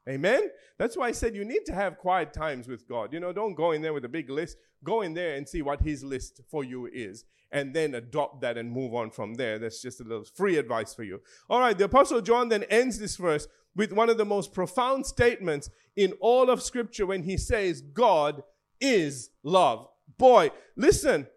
Amen? 0.08 0.50
That's 0.78 0.98
why 0.98 1.08
I 1.08 1.12
said 1.12 1.36
you 1.36 1.46
need 1.46 1.66
to 1.68 1.74
have 1.74 1.98
quiet 1.98 2.34
times 2.34 2.68
with 2.68 2.88
God. 2.88 3.14
You 3.14 3.20
know, 3.20 3.32
don't 3.32 3.54
go 3.54 3.72
in 3.72 3.82
there 3.82 3.94
with 3.94 4.06
a 4.06 4.10
big 4.10 4.30
list. 4.30 4.58
Go 4.84 5.02
in 5.02 5.14
there 5.14 5.36
and 5.36 5.48
see 5.48 5.62
what 5.62 5.82
His 5.82 6.04
list 6.04 6.42
for 6.50 6.64
you 6.64 6.90
is 6.92 7.26
and 7.52 7.74
then 7.74 7.96
adopt 7.96 8.42
that 8.42 8.58
and 8.58 8.72
move 8.72 8.94
on 8.94 9.12
from 9.12 9.36
there. 9.36 9.60
That's 9.60 9.82
just 9.82 10.02
a 10.02 10.04
little 10.04 10.24
free 10.24 10.58
advice 10.58 10.94
for 10.94 11.04
you. 11.04 11.22
All 11.50 11.60
right, 11.60 11.78
the 11.78 11.86
Apostle 11.86 12.22
John 12.22 12.50
then 12.50 12.64
ends 12.64 13.00
this 13.00 13.16
verse 13.16 13.48
with 13.76 13.92
one 13.92 14.10
of 14.10 14.18
the 14.18 14.26
most 14.26 14.54
profound 14.54 15.06
statements 15.06 15.70
in 15.96 16.14
all 16.20 16.50
of 16.50 16.62
Scripture 16.62 17.06
when 17.06 17.24
he 17.24 17.38
says, 17.38 17.82
God 17.82 18.44
is 18.80 19.30
love. 19.44 19.88
Boy, 20.18 20.52
listen, 20.76 21.28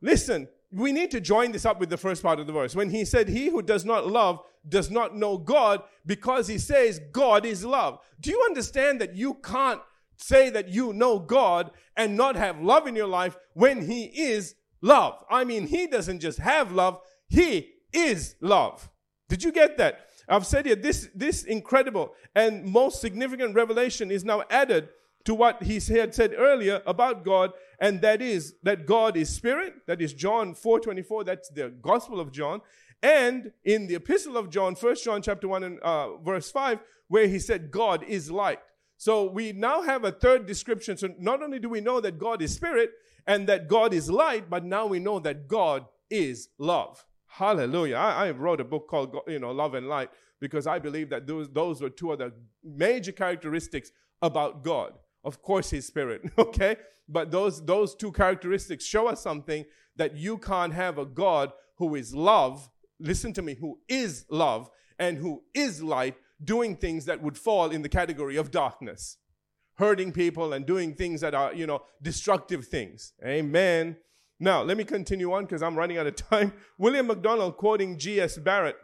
listen, 0.00 0.48
we 0.72 0.92
need 0.92 1.10
to 1.10 1.20
join 1.20 1.52
this 1.52 1.66
up 1.66 1.80
with 1.80 1.90
the 1.90 1.96
first 1.96 2.22
part 2.22 2.38
of 2.38 2.46
the 2.46 2.52
verse. 2.52 2.74
When 2.76 2.90
he 2.90 3.04
said, 3.04 3.28
He 3.28 3.48
who 3.48 3.62
does 3.62 3.84
not 3.84 4.06
love 4.06 4.40
does 4.68 4.90
not 4.90 5.16
know 5.16 5.38
God 5.38 5.82
because 6.06 6.46
he 6.46 6.58
says 6.58 7.00
God 7.12 7.44
is 7.44 7.64
love. 7.64 7.98
Do 8.20 8.30
you 8.30 8.42
understand 8.48 9.00
that 9.00 9.14
you 9.14 9.34
can't 9.34 9.80
say 10.16 10.50
that 10.50 10.68
you 10.68 10.92
know 10.92 11.18
God 11.18 11.70
and 11.96 12.16
not 12.16 12.36
have 12.36 12.60
love 12.60 12.86
in 12.86 12.94
your 12.94 13.06
life 13.06 13.36
when 13.54 13.86
he 13.86 14.04
is 14.04 14.54
love? 14.82 15.24
I 15.30 15.44
mean, 15.44 15.66
he 15.66 15.86
doesn't 15.86 16.20
just 16.20 16.38
have 16.38 16.72
love, 16.72 17.00
he 17.28 17.70
is 17.92 18.36
love. 18.40 18.90
Did 19.28 19.42
you 19.42 19.52
get 19.52 19.78
that? 19.78 20.06
I've 20.28 20.46
said 20.46 20.66
here, 20.66 20.76
this, 20.76 21.08
this 21.14 21.44
incredible 21.44 22.12
and 22.34 22.64
most 22.64 23.00
significant 23.00 23.54
revelation 23.54 24.10
is 24.10 24.24
now 24.24 24.44
added 24.50 24.88
to 25.24 25.34
what 25.34 25.62
he 25.62 25.80
had 25.80 26.14
said 26.14 26.34
earlier 26.36 26.82
about 26.86 27.24
God, 27.24 27.52
and 27.78 28.00
that 28.00 28.22
is 28.22 28.54
that 28.62 28.86
God 28.86 29.16
is 29.16 29.28
spirit. 29.34 29.74
That 29.86 30.00
is 30.00 30.12
John 30.12 30.54
4:24. 30.54 31.24
That's 31.24 31.50
the 31.50 31.68
Gospel 31.68 32.20
of 32.20 32.32
John. 32.32 32.62
And 33.02 33.52
in 33.64 33.86
the 33.86 33.94
Epistle 33.94 34.36
of 34.36 34.50
John, 34.50 34.74
1 34.74 34.96
John 34.96 35.22
chapter 35.22 35.48
1 35.48 35.64
and 35.64 35.80
uh, 35.80 36.18
verse 36.18 36.50
5, 36.50 36.80
where 37.08 37.26
he 37.26 37.38
said 37.38 37.70
God 37.70 38.04
is 38.04 38.30
light. 38.30 38.60
So 38.98 39.24
we 39.24 39.52
now 39.52 39.80
have 39.80 40.04
a 40.04 40.12
third 40.12 40.44
description. 40.46 40.98
So 40.98 41.08
not 41.18 41.42
only 41.42 41.58
do 41.58 41.70
we 41.70 41.80
know 41.80 42.00
that 42.02 42.18
God 42.18 42.42
is 42.42 42.54
spirit 42.54 42.90
and 43.26 43.48
that 43.48 43.68
God 43.68 43.94
is 43.94 44.10
light, 44.10 44.50
but 44.50 44.64
now 44.64 44.84
we 44.86 44.98
know 44.98 45.18
that 45.20 45.48
God 45.48 45.86
is 46.10 46.50
love. 46.58 47.02
Hallelujah. 47.26 47.96
I, 47.96 48.26
I 48.26 48.30
wrote 48.32 48.60
a 48.60 48.64
book 48.64 48.88
called, 48.88 49.16
you 49.26 49.38
know, 49.38 49.52
Love 49.52 49.72
and 49.74 49.88
Light 49.88 50.10
because 50.40 50.66
I 50.66 50.78
believe 50.78 51.08
that 51.10 51.26
those, 51.26 51.48
those 51.48 51.80
were 51.80 51.88
two 51.88 52.12
of 52.12 52.18
the 52.18 52.32
major 52.62 53.12
characteristics 53.12 53.90
about 54.20 54.62
God. 54.62 54.92
Of 55.24 55.42
course, 55.42 55.70
His 55.70 55.86
Spirit, 55.86 56.22
okay? 56.38 56.76
But 57.08 57.30
those, 57.30 57.64
those 57.64 57.94
two 57.94 58.12
characteristics 58.12 58.84
show 58.84 59.08
us 59.08 59.22
something 59.22 59.64
that 59.96 60.16
you 60.16 60.38
can't 60.38 60.72
have 60.72 60.98
a 60.98 61.04
God 61.04 61.52
who 61.76 61.94
is 61.94 62.14
love, 62.14 62.70
listen 62.98 63.32
to 63.34 63.42
me, 63.42 63.54
who 63.54 63.80
is 63.88 64.24
love 64.30 64.70
and 64.98 65.18
who 65.18 65.42
is 65.54 65.82
light, 65.82 66.14
doing 66.42 66.76
things 66.76 67.04
that 67.06 67.22
would 67.22 67.36
fall 67.36 67.70
in 67.70 67.82
the 67.82 67.88
category 67.88 68.36
of 68.36 68.50
darkness, 68.50 69.16
hurting 69.74 70.12
people 70.12 70.52
and 70.52 70.66
doing 70.66 70.94
things 70.94 71.20
that 71.20 71.34
are, 71.34 71.52
you 71.52 71.66
know, 71.66 71.82
destructive 72.02 72.66
things. 72.66 73.12
Amen. 73.24 73.96
Now, 74.38 74.62
let 74.62 74.76
me 74.76 74.84
continue 74.84 75.32
on 75.32 75.44
because 75.44 75.62
I'm 75.62 75.76
running 75.76 75.98
out 75.98 76.06
of 76.06 76.16
time. 76.16 76.52
William 76.78 77.08
MacDonald, 77.08 77.56
quoting 77.56 77.98
G.S. 77.98 78.38
Barrett, 78.38 78.76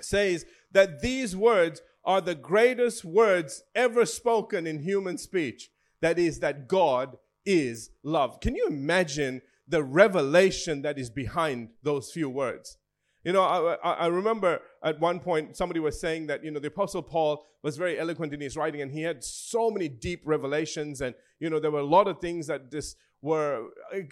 says 0.00 0.46
that 0.70 1.02
these 1.02 1.36
words 1.36 1.82
are 2.04 2.20
the 2.20 2.34
greatest 2.34 3.04
words 3.04 3.62
ever 3.74 4.04
spoken 4.04 4.66
in 4.66 4.80
human 4.80 5.18
speech. 5.18 5.70
that 6.00 6.18
is 6.18 6.40
that 6.40 6.66
God 6.66 7.16
is 7.46 7.90
love. 8.02 8.40
Can 8.40 8.56
you 8.56 8.66
imagine 8.66 9.40
the 9.68 9.84
revelation 9.84 10.82
that 10.82 10.98
is 10.98 11.10
behind 11.10 11.68
those 11.82 12.10
few 12.10 12.28
words? 12.28 12.76
You 13.24 13.32
know, 13.32 13.42
I, 13.42 13.90
I, 13.92 14.06
remember 14.06 14.60
at 14.82 14.98
one 14.98 15.20
point 15.20 15.56
somebody 15.56 15.78
was 15.78 16.00
saying 16.00 16.26
that, 16.26 16.42
you 16.42 16.50
know, 16.50 16.58
the 16.58 16.68
Apostle 16.68 17.02
Paul 17.02 17.46
was 17.62 17.76
very 17.76 17.96
eloquent 17.96 18.34
in 18.34 18.40
his 18.40 18.56
writing 18.56 18.82
and 18.82 18.90
he 18.90 19.02
had 19.02 19.22
so 19.22 19.70
many 19.70 19.88
deep 19.88 20.22
revelations. 20.24 21.00
And, 21.00 21.14
you 21.38 21.48
know, 21.48 21.60
there 21.60 21.70
were 21.70 21.78
a 21.78 21.84
lot 21.84 22.08
of 22.08 22.18
things 22.18 22.48
that 22.48 22.72
just 22.72 22.96
were, 23.20 23.68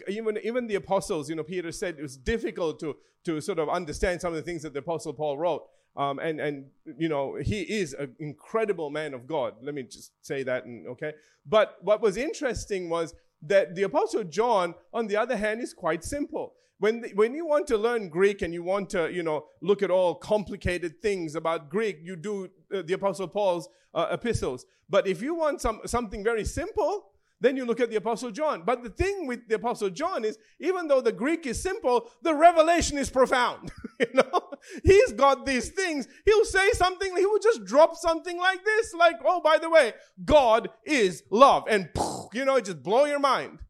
even, 0.07 0.39
even 0.45 0.69
the 0.69 0.77
apostles, 0.77 1.29
you 1.29 1.35
know, 1.35 1.43
Peter 1.43 1.73
said 1.73 1.97
it 1.99 2.03
was 2.03 2.17
difficult 2.17 2.79
to, 2.79 2.95
to 3.25 3.41
sort 3.41 3.59
of 3.59 3.69
understand 3.69 4.21
some 4.21 4.33
of 4.33 4.37
the 4.37 4.43
things 4.43 4.63
that 4.63 4.73
the 4.73 4.79
Apostle 4.79 5.13
Paul 5.13 5.37
wrote. 5.37 5.65
Um, 5.97 6.19
and, 6.19 6.41
and, 6.41 6.67
you 6.97 7.09
know, 7.09 7.35
he 7.35 7.63
is 7.63 7.95
an 7.95 8.15
incredible 8.19 8.91
man 8.91 9.13
of 9.13 9.27
God. 9.27 9.55
Let 9.63 9.75
me 9.75 9.83
just 9.83 10.13
say 10.23 10.43
that, 10.45 10.65
and, 10.65 10.87
okay? 10.89 11.13
But 11.45 11.77
what 11.83 12.01
was 12.01 12.17
interesting 12.17 12.89
was 12.89 13.15
that 13.43 13.75
the 13.75 13.83
Apostle 13.83 14.25
John, 14.25 14.75
on 14.93 15.09
the 15.09 15.17
other 15.17 15.37
hand, 15.37 15.61
is 15.61 15.75
quite 15.75 16.05
simple 16.05 16.55
when, 16.81 17.05
when 17.15 17.35
you 17.35 17.47
want 17.47 17.67
to 17.69 17.77
learn 17.77 18.09
Greek 18.09 18.41
and 18.41 18.55
you 18.55 18.63
want 18.63 18.89
to, 18.91 19.13
you 19.13 19.23
know, 19.23 19.45
look 19.61 19.83
at 19.83 19.91
all 19.91 20.15
complicated 20.15 21.01
things 21.03 21.35
about 21.35 21.69
Greek, 21.69 21.99
you 22.03 22.17
do 22.17 22.49
uh, 22.75 22.83
the 22.83 22.95
Apostle 22.95 23.29
Paul's 23.29 23.69
uh, 23.95 24.09
epistles. 24.11 24.65
But 24.89 25.07
if 25.07 25.21
you 25.21 25.35
want 25.35 25.61
some, 25.61 25.83
something 25.85 26.25
very 26.25 26.45
simple, 26.45 27.10
then 27.41 27.57
you 27.57 27.65
look 27.65 27.81
at 27.81 27.91
the 27.91 27.97
Apostle 27.97 28.31
John. 28.31 28.63
But 28.65 28.83
the 28.83 28.91
thing 28.91 29.27
with 29.27 29.49
the 29.49 29.55
Apostle 29.55 29.91
John 29.91 30.25
is, 30.25 30.37
even 30.61 30.89
though 30.89 31.01
the 31.01 31.13
Greek 31.13 31.47
is 31.47 31.63
simple, 31.63 32.11
the 32.23 32.35
revelation 32.35 32.99
is 32.99 33.09
profound. 33.09 33.73
you 34.01 34.07
know, 34.13 34.41
he's 34.85 35.13
got 35.13 35.47
these 35.47 35.71
things. 35.71 36.07
He'll 36.27 36.45
say 36.45 36.71
something. 36.73 37.17
He 37.17 37.27
will 37.27 37.39
just 37.39 37.65
drop 37.65 37.97
something 37.97 38.39
like 38.39 38.65
this, 38.65 38.93
like, 38.95 39.17
"Oh, 39.25 39.41
by 39.41 39.59
the 39.59 39.71
way, 39.71 39.95
God 40.25 40.69
is 40.85 41.23
love," 41.31 41.65
and 41.69 41.89
you 42.33 42.45
know, 42.45 42.57
it 42.57 42.67
just 42.67 42.83
blow 42.83 43.07
your 43.07 43.21
mind. 43.21 43.61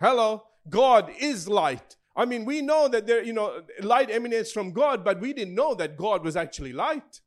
Hello, 0.00 0.42
God 0.68 1.12
is 1.18 1.48
light. 1.48 1.96
I 2.16 2.24
mean, 2.24 2.44
we 2.44 2.62
know 2.62 2.88
that 2.88 3.06
there, 3.06 3.22
you 3.22 3.32
know, 3.32 3.62
light 3.82 4.10
emanates 4.10 4.50
from 4.50 4.72
God, 4.72 5.04
but 5.04 5.20
we 5.20 5.32
didn't 5.32 5.54
know 5.54 5.74
that 5.74 5.96
God 5.96 6.24
was 6.24 6.34
actually 6.34 6.72
light. 6.72 7.20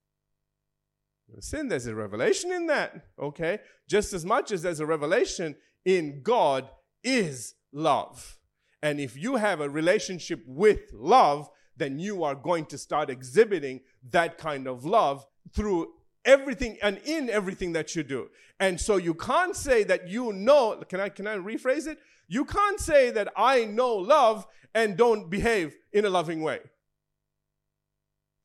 Sin, 1.39 1.67
there's 1.67 1.85
a 1.85 1.93
revelation 1.93 2.51
in 2.51 2.65
that, 2.67 3.05
okay? 3.21 3.59
Just 3.87 4.13
as 4.13 4.25
much 4.25 4.51
as 4.51 4.63
there's 4.63 4.79
a 4.79 4.85
revelation 4.85 5.55
in 5.85 6.21
God 6.21 6.69
is 7.03 7.55
love. 7.71 8.37
And 8.81 8.99
if 8.99 9.17
you 9.17 9.35
have 9.35 9.61
a 9.61 9.69
relationship 9.69 10.43
with 10.45 10.91
love, 10.93 11.49
then 11.75 11.99
you 11.99 12.23
are 12.23 12.35
going 12.35 12.65
to 12.67 12.77
start 12.77 13.09
exhibiting 13.09 13.81
that 14.11 14.37
kind 14.37 14.67
of 14.67 14.85
love 14.85 15.25
through 15.53 15.93
everything 16.25 16.77
and 16.81 16.99
in 17.05 17.29
everything 17.29 17.73
that 17.73 17.95
you 17.95 18.03
do. 18.03 18.29
And 18.59 18.79
so 18.79 18.97
you 18.97 19.13
can't 19.13 19.55
say 19.55 19.83
that 19.85 20.07
you 20.07 20.33
know, 20.33 20.83
can 20.89 20.99
I 20.99 21.09
can 21.09 21.27
I 21.27 21.37
rephrase 21.37 21.87
it? 21.87 21.97
You 22.27 22.45
can't 22.45 22.79
say 22.79 23.09
that 23.11 23.29
I 23.35 23.65
know 23.65 23.95
love 23.95 24.45
and 24.75 24.97
don't 24.97 25.29
behave 25.29 25.75
in 25.91 26.05
a 26.05 26.09
loving 26.09 26.41
way. 26.41 26.59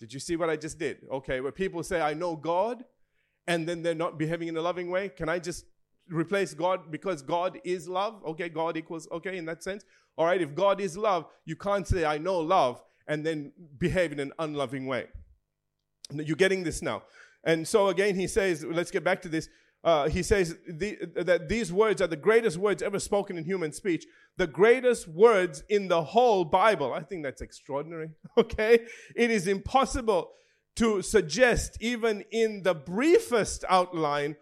Did 0.01 0.13
you 0.13 0.21
see 0.21 0.37
what 0.37 0.51
I 0.51 0.57
just 0.57 0.79
did? 0.79 0.99
Okay, 1.13 1.41
where 1.41 1.53
people 1.53 1.83
say, 1.83 2.01
I 2.01 2.15
know 2.15 2.37
God, 2.37 2.85
and 3.47 3.69
then 3.69 3.83
they're 3.83 3.95
not 3.95 4.19
behaving 4.19 4.49
in 4.49 4.57
a 4.57 4.61
loving 4.61 4.91
way. 4.91 5.09
Can 5.09 5.29
I 5.29 5.39
just 5.39 5.67
replace 6.09 6.55
God 6.55 6.91
because 6.91 7.23
God 7.23 7.59
is 7.65 7.89
love? 7.89 8.23
Okay, 8.27 8.49
God 8.49 8.77
equals, 8.77 9.09
okay, 9.11 9.37
in 9.37 9.45
that 9.47 9.63
sense. 9.63 9.85
All 10.17 10.27
right, 10.27 10.41
if 10.41 10.55
God 10.55 10.81
is 10.81 10.97
love, 10.97 11.27
you 11.45 11.57
can't 11.57 11.87
say, 11.87 12.05
I 12.05 12.19
know 12.19 12.39
love, 12.39 12.83
and 13.07 13.25
then 13.25 13.53
behave 13.79 14.13
in 14.13 14.21
an 14.21 14.33
unloving 14.39 14.87
way. 14.87 15.07
You're 16.13 16.37
getting 16.37 16.63
this 16.63 16.83
now. 16.83 17.03
And 17.45 17.67
so 17.67 17.89
again, 17.89 18.15
he 18.15 18.27
says, 18.27 18.65
let's 18.65 18.91
get 18.91 19.05
back 19.05 19.21
to 19.23 19.29
this 19.29 19.49
uh, 19.85 20.09
he 20.09 20.23
says 20.23 20.57
the, 20.67 20.97
that 21.15 21.47
these 21.51 21.71
words 21.71 22.01
are 22.01 22.07
the 22.07 22.17
greatest 22.17 22.57
words 22.57 22.83
ever 22.83 22.99
spoken 22.99 23.37
in 23.37 23.45
human 23.45 23.71
speech, 23.71 24.07
the 24.39 24.47
greatest 24.47 25.07
words 25.07 25.63
in 25.69 25.89
the 25.89 26.03
whole 26.03 26.43
Bible. 26.43 26.95
I 26.95 27.03
think 27.03 27.23
that's 27.23 27.43
extraordinary. 27.43 28.11
Okay? 28.37 28.81
It 29.15 29.31
is 29.31 29.47
impossible 29.47 30.31
to 30.77 31.03
suggest, 31.03 31.77
even 31.81 32.25
in 32.33 32.65
the 32.65 32.75
briefest 32.75 33.65
outline, 33.69 34.35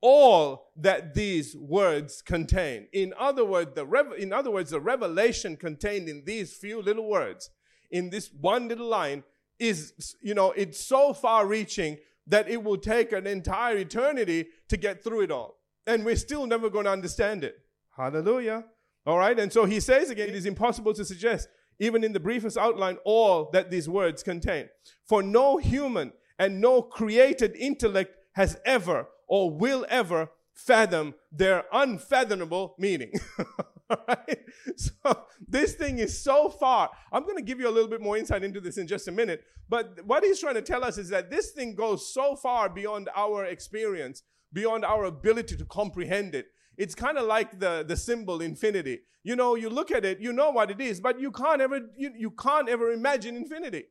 all 0.00 0.70
that 0.76 1.14
these 1.14 1.56
words 1.56 2.22
contain. 2.22 2.86
In 2.92 3.12
other 3.18 3.44
words, 3.44 3.72
the 3.74 3.84
rev- 3.84 4.18
in 4.18 4.32
other 4.32 4.50
words, 4.50 4.70
the 4.70 4.80
revelation 4.80 5.56
contained 5.56 6.08
in 6.08 6.24
these 6.24 6.54
few 6.54 6.80
little 6.80 7.08
words, 7.08 7.50
in 7.90 8.10
this 8.10 8.30
one 8.32 8.68
little 8.68 8.88
line, 8.88 9.24
is 9.58 10.16
you 10.20 10.34
know 10.34 10.52
it's 10.52 10.80
so 10.80 11.12
far 11.12 11.46
reaching 11.46 11.98
that 12.28 12.48
it 12.48 12.62
will 12.62 12.76
take 12.76 13.12
an 13.12 13.26
entire 13.26 13.78
eternity 13.78 14.46
to 14.68 14.76
get 14.76 15.02
through 15.02 15.22
it 15.22 15.30
all. 15.30 15.58
And 15.86 16.04
we're 16.04 16.16
still 16.16 16.46
never 16.46 16.68
going 16.68 16.84
to 16.84 16.90
understand 16.92 17.42
it. 17.42 17.56
Hallelujah. 17.96 18.64
All 19.06 19.18
right. 19.18 19.38
And 19.38 19.50
so 19.50 19.64
he 19.64 19.80
says 19.80 20.10
again, 20.10 20.28
it 20.28 20.34
is 20.34 20.44
impossible 20.44 20.92
to 20.94 21.04
suggest, 21.04 21.48
even 21.80 22.04
in 22.04 22.12
the 22.12 22.20
briefest 22.20 22.58
outline, 22.58 22.98
all 23.04 23.48
that 23.52 23.70
these 23.70 23.88
words 23.88 24.22
contain. 24.22 24.68
For 25.08 25.22
no 25.22 25.56
human 25.56 26.12
and 26.38 26.60
no 26.60 26.82
created 26.82 27.56
intellect 27.56 28.14
has 28.34 28.58
ever 28.66 29.08
or 29.28 29.50
will 29.50 29.86
ever 29.88 30.30
fathom 30.54 31.14
their 31.30 31.64
unfathomable 31.72 32.74
meaning. 32.78 33.12
right? 34.08 34.38
So 34.76 35.24
this 35.46 35.74
thing 35.74 35.98
is 35.98 36.22
so 36.22 36.48
far. 36.48 36.90
I'm 37.12 37.22
going 37.22 37.36
to 37.36 37.42
give 37.42 37.60
you 37.60 37.68
a 37.68 37.70
little 37.70 37.88
bit 37.88 38.00
more 38.00 38.16
insight 38.16 38.42
into 38.42 38.60
this 38.60 38.76
in 38.76 38.86
just 38.86 39.08
a 39.08 39.12
minute. 39.12 39.44
But 39.68 40.04
what 40.04 40.24
he's 40.24 40.40
trying 40.40 40.54
to 40.54 40.62
tell 40.62 40.84
us 40.84 40.98
is 40.98 41.08
that 41.10 41.30
this 41.30 41.52
thing 41.52 41.74
goes 41.74 42.12
so 42.12 42.34
far 42.34 42.68
beyond 42.68 43.08
our 43.14 43.44
experience, 43.44 44.22
beyond 44.52 44.84
our 44.84 45.04
ability 45.04 45.56
to 45.56 45.64
comprehend 45.64 46.34
it. 46.34 46.48
It's 46.76 46.94
kind 46.94 47.18
of 47.18 47.26
like 47.26 47.58
the, 47.58 47.84
the 47.86 47.96
symbol 47.96 48.40
infinity. 48.40 49.00
You 49.24 49.36
know, 49.36 49.56
you 49.56 49.68
look 49.68 49.90
at 49.90 50.04
it, 50.04 50.20
you 50.20 50.32
know 50.32 50.50
what 50.50 50.70
it 50.70 50.80
is, 50.80 51.00
but 51.00 51.20
you 51.20 51.30
can't 51.30 51.60
ever 51.60 51.80
you, 51.96 52.12
you 52.16 52.30
can't 52.30 52.68
ever 52.68 52.92
imagine 52.92 53.36
infinity. 53.36 53.84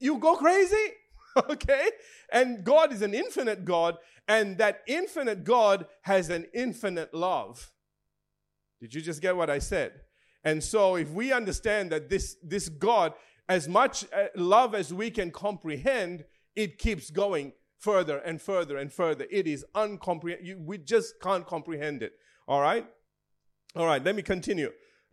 You 0.00 0.18
go 0.18 0.36
crazy. 0.36 0.84
okay? 1.50 1.90
And 2.32 2.64
God 2.64 2.92
is 2.92 3.02
an 3.02 3.14
infinite 3.14 3.64
God, 3.64 3.96
and 4.28 4.58
that 4.58 4.82
infinite 4.86 5.44
God 5.44 5.86
has 6.02 6.30
an 6.30 6.46
infinite 6.54 7.12
love. 7.12 7.70
Did 8.80 8.94
you 8.94 9.00
just 9.00 9.22
get 9.22 9.36
what 9.36 9.50
I 9.50 9.58
said? 9.58 9.92
And 10.44 10.62
so, 10.62 10.96
if 10.96 11.10
we 11.10 11.32
understand 11.32 11.92
that 11.92 12.10
this, 12.10 12.36
this 12.42 12.68
God, 12.68 13.14
as 13.48 13.68
much 13.68 14.04
uh, 14.12 14.26
love 14.34 14.74
as 14.74 14.92
we 14.92 15.10
can 15.10 15.30
comprehend, 15.30 16.24
it 16.56 16.78
keeps 16.78 17.10
going 17.10 17.52
further 17.78 18.18
and 18.18 18.40
further 18.40 18.76
and 18.76 18.92
further. 18.92 19.26
It 19.30 19.46
is 19.46 19.64
uncomprehendable. 19.74 20.64
We 20.64 20.78
just 20.78 21.20
can't 21.20 21.46
comprehend 21.46 22.02
it. 22.02 22.12
All 22.48 22.60
right? 22.60 22.86
All 23.74 23.86
right, 23.86 24.04
let 24.04 24.14
me 24.14 24.22
continue. 24.22 24.70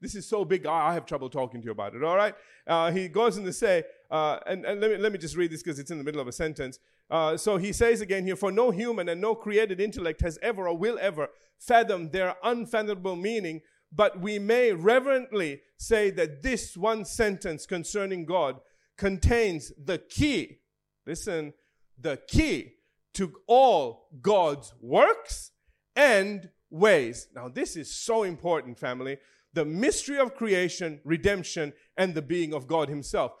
this 0.00 0.14
is 0.14 0.28
so 0.28 0.44
big, 0.44 0.66
I 0.66 0.94
have 0.94 1.06
trouble 1.06 1.30
talking 1.30 1.60
to 1.60 1.64
you 1.64 1.72
about 1.72 1.94
it. 1.94 2.04
All 2.04 2.16
right? 2.16 2.34
Uh, 2.66 2.90
he 2.90 3.08
goes 3.08 3.38
on 3.38 3.44
to 3.44 3.52
say, 3.52 3.84
uh, 4.10 4.38
and, 4.46 4.64
and 4.64 4.80
let, 4.80 4.90
me, 4.90 4.96
let 4.98 5.12
me 5.12 5.18
just 5.18 5.36
read 5.36 5.50
this 5.50 5.62
because 5.62 5.78
it's 5.78 5.90
in 5.90 5.98
the 5.98 6.04
middle 6.04 6.20
of 6.20 6.28
a 6.28 6.32
sentence. 6.32 6.78
Uh, 7.10 7.36
so 7.36 7.56
he 7.56 7.72
says 7.72 8.00
again 8.00 8.24
here, 8.24 8.36
for 8.36 8.52
no 8.52 8.70
human 8.70 9.08
and 9.08 9.20
no 9.20 9.34
created 9.34 9.80
intellect 9.80 10.20
has 10.20 10.38
ever 10.42 10.68
or 10.68 10.76
will 10.76 10.98
ever 11.00 11.28
fathom 11.58 12.10
their 12.10 12.34
unfathomable 12.42 13.16
meaning, 13.16 13.60
but 13.92 14.20
we 14.20 14.38
may 14.38 14.72
reverently 14.72 15.60
say 15.78 16.10
that 16.10 16.42
this 16.42 16.76
one 16.76 17.04
sentence 17.04 17.64
concerning 17.64 18.26
God 18.26 18.60
contains 18.98 19.72
the 19.82 19.98
key, 19.98 20.58
listen, 21.06 21.54
the 21.98 22.18
key 22.28 22.72
to 23.14 23.32
all 23.46 24.08
God's 24.20 24.74
works 24.80 25.52
and 25.94 26.50
ways. 26.70 27.28
Now, 27.34 27.48
this 27.48 27.76
is 27.76 27.94
so 27.94 28.24
important, 28.24 28.78
family. 28.78 29.18
The 29.56 29.64
mystery 29.64 30.18
of 30.18 30.34
creation, 30.34 31.00
redemption, 31.02 31.72
and 31.96 32.14
the 32.14 32.20
being 32.20 32.52
of 32.52 32.66
God 32.66 32.90
Himself. 32.90 33.32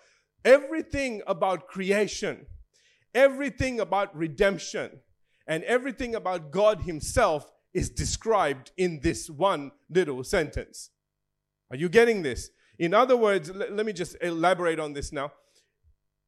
Everything 0.46 1.20
about 1.26 1.68
creation, 1.68 2.46
everything 3.14 3.80
about 3.80 4.16
redemption, 4.16 5.00
and 5.46 5.62
everything 5.64 6.14
about 6.14 6.50
God 6.50 6.80
Himself 6.80 7.52
is 7.74 7.90
described 7.90 8.70
in 8.78 9.00
this 9.00 9.28
one 9.28 9.72
little 9.90 10.24
sentence. 10.24 10.88
Are 11.70 11.76
you 11.76 11.90
getting 11.90 12.22
this? 12.22 12.48
In 12.78 12.94
other 12.94 13.18
words, 13.18 13.50
l- 13.50 13.56
let 13.70 13.84
me 13.84 13.92
just 13.92 14.16
elaborate 14.22 14.80
on 14.80 14.94
this 14.94 15.12
now. 15.12 15.32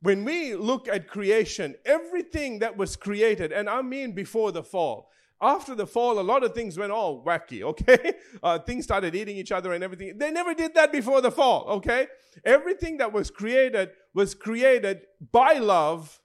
When 0.02 0.22
we 0.22 0.54
look 0.54 0.86
at 0.86 1.08
creation, 1.08 1.76
everything 1.86 2.58
that 2.58 2.76
was 2.76 2.94
created, 2.94 3.52
and 3.52 3.70
I 3.70 3.80
mean 3.80 4.12
before 4.12 4.52
the 4.52 4.62
fall, 4.62 5.08
after 5.40 5.74
the 5.74 5.86
fall, 5.86 6.18
a 6.18 6.22
lot 6.22 6.42
of 6.42 6.54
things 6.54 6.78
went 6.78 6.92
all 6.92 7.24
wacky, 7.24 7.62
okay? 7.70 8.14
Uh, 8.42 8.58
things 8.58 8.84
started 8.84 9.14
eating 9.14 9.36
each 9.36 9.52
other 9.52 9.72
and 9.72 9.84
everything. 9.84 10.18
They 10.18 10.30
never 10.30 10.54
did 10.54 10.74
that 10.74 10.92
before 10.92 11.20
the 11.20 11.30
fall, 11.30 11.68
okay? 11.68 12.06
Everything 12.44 12.98
that 12.98 13.12
was 13.12 13.30
created 13.30 13.90
was 14.14 14.34
created 14.34 15.02
by 15.32 15.54
love 15.54 16.20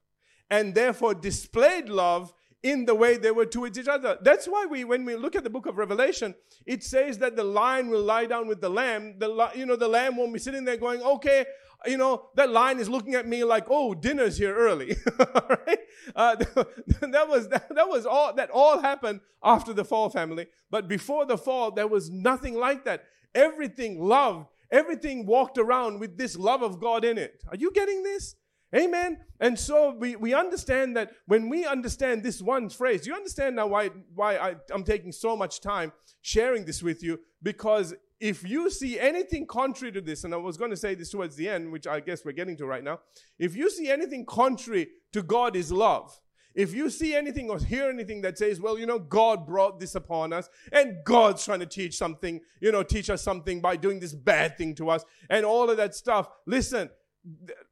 and 0.49 0.75
therefore 0.75 1.13
displayed 1.13 1.89
love 1.89 2.33
in 2.63 2.85
the 2.85 2.95
way 2.95 3.17
they 3.17 3.31
were 3.31 3.45
towards 3.45 3.77
each 3.77 3.89
other. 3.89 4.17
That's 4.21 4.47
why 4.47 4.65
we, 4.65 4.85
when 4.85 5.03
we 5.03 5.15
look 5.17 5.35
at 5.35 5.43
the 5.43 5.49
book 5.49 5.65
of 5.65 5.77
Revelation, 5.77 6.33
it 6.65 6.83
says 6.83 7.17
that 7.19 7.35
the 7.35 7.43
lion 7.43 7.89
will 7.89 8.01
lie 8.01 8.25
down 8.25 8.47
with 8.47 8.61
the 8.61 8.69
lamb. 8.69 9.15
The, 9.19 9.51
you 9.53 9.65
know, 9.65 9.75
the 9.75 9.89
lamb 9.89 10.15
won't 10.15 10.33
be 10.33 10.39
sitting 10.39 10.63
there 10.63 10.77
going, 10.77 11.01
okay, 11.01 11.45
you 11.85 11.97
know, 11.97 12.29
that 12.35 12.49
lion 12.49 12.79
is 12.79 12.89
looking 12.89 13.15
at 13.15 13.27
me 13.27 13.43
like, 13.43 13.65
oh, 13.69 13.93
dinner's 13.93 14.37
here 14.37 14.55
early. 14.55 14.95
right? 15.19 15.79
uh, 16.15 16.35
that 17.01 17.25
was 17.27 17.49
that, 17.49 17.67
that 17.75 17.89
was 17.89 18.05
all 18.05 18.33
that 18.33 18.49
all 18.49 18.79
happened 18.79 19.19
after 19.43 19.73
the 19.73 19.83
fall, 19.83 20.09
family. 20.09 20.47
But 20.71 20.87
before 20.87 21.25
the 21.25 21.37
fall, 21.37 21.71
there 21.71 21.87
was 21.87 22.09
nothing 22.09 22.55
like 22.55 22.85
that. 22.85 23.03
Everything 23.35 24.01
loved, 24.01 24.47
everything 24.71 25.25
walked 25.25 25.57
around 25.57 25.99
with 25.99 26.17
this 26.17 26.37
love 26.37 26.61
of 26.61 26.79
God 26.79 27.03
in 27.03 27.17
it. 27.17 27.43
Are 27.49 27.57
you 27.57 27.71
getting 27.71 28.03
this? 28.03 28.35
Amen. 28.75 29.19
And 29.39 29.59
so 29.59 29.93
we, 29.93 30.15
we 30.15 30.33
understand 30.33 30.97
that 30.97 31.11
when 31.27 31.47
we 31.47 31.65
understand 31.65 32.23
this 32.23 32.41
one 32.41 32.69
phrase, 32.69 33.05
you 33.05 33.13
understand 33.13 33.55
now 33.55 33.67
why, 33.67 33.91
why 34.15 34.37
I, 34.37 34.55
I'm 34.71 34.83
taking 34.83 35.11
so 35.11 35.35
much 35.35 35.61
time 35.61 35.91
sharing 36.21 36.65
this 36.65 36.81
with 36.81 37.03
you? 37.03 37.19
Because 37.41 37.93
if 38.19 38.47
you 38.47 38.71
see 38.71 38.99
anything 38.99 39.45
contrary 39.45 39.91
to 39.91 40.01
this, 40.01 40.23
and 40.23 40.33
I 40.33 40.37
was 40.37 40.57
going 40.57 40.71
to 40.71 40.77
say 40.77 40.95
this 40.95 41.11
towards 41.11 41.35
the 41.35 41.49
end, 41.49 41.71
which 41.71 41.85
I 41.85 41.99
guess 41.99 42.25
we're 42.25 42.31
getting 42.31 42.57
to 42.57 42.65
right 42.65 42.83
now, 42.83 43.01
if 43.37 43.55
you 43.55 43.69
see 43.69 43.91
anything 43.91 44.25
contrary 44.25 44.87
to 45.11 45.21
God 45.21 45.55
is 45.55 45.71
love, 45.71 46.19
if 46.55 46.73
you 46.73 46.89
see 46.89 47.15
anything 47.15 47.49
or 47.49 47.57
hear 47.57 47.89
anything 47.89 48.21
that 48.21 48.37
says, 48.37 48.61
well, 48.61 48.77
you 48.77 48.85
know, 48.85 48.99
God 48.99 49.45
brought 49.45 49.79
this 49.79 49.95
upon 49.95 50.33
us 50.33 50.49
and 50.71 50.97
God's 51.03 51.43
trying 51.43 51.59
to 51.59 51.65
teach 51.65 51.97
something, 51.97 52.41
you 52.61 52.71
know, 52.71 52.83
teach 52.83 53.09
us 53.09 53.21
something 53.21 53.59
by 53.59 53.75
doing 53.75 53.99
this 53.99 54.13
bad 54.13 54.57
thing 54.57 54.75
to 54.75 54.89
us 54.89 55.03
and 55.29 55.45
all 55.45 55.69
of 55.69 55.77
that 55.77 55.95
stuff, 55.95 56.29
listen, 56.45 56.89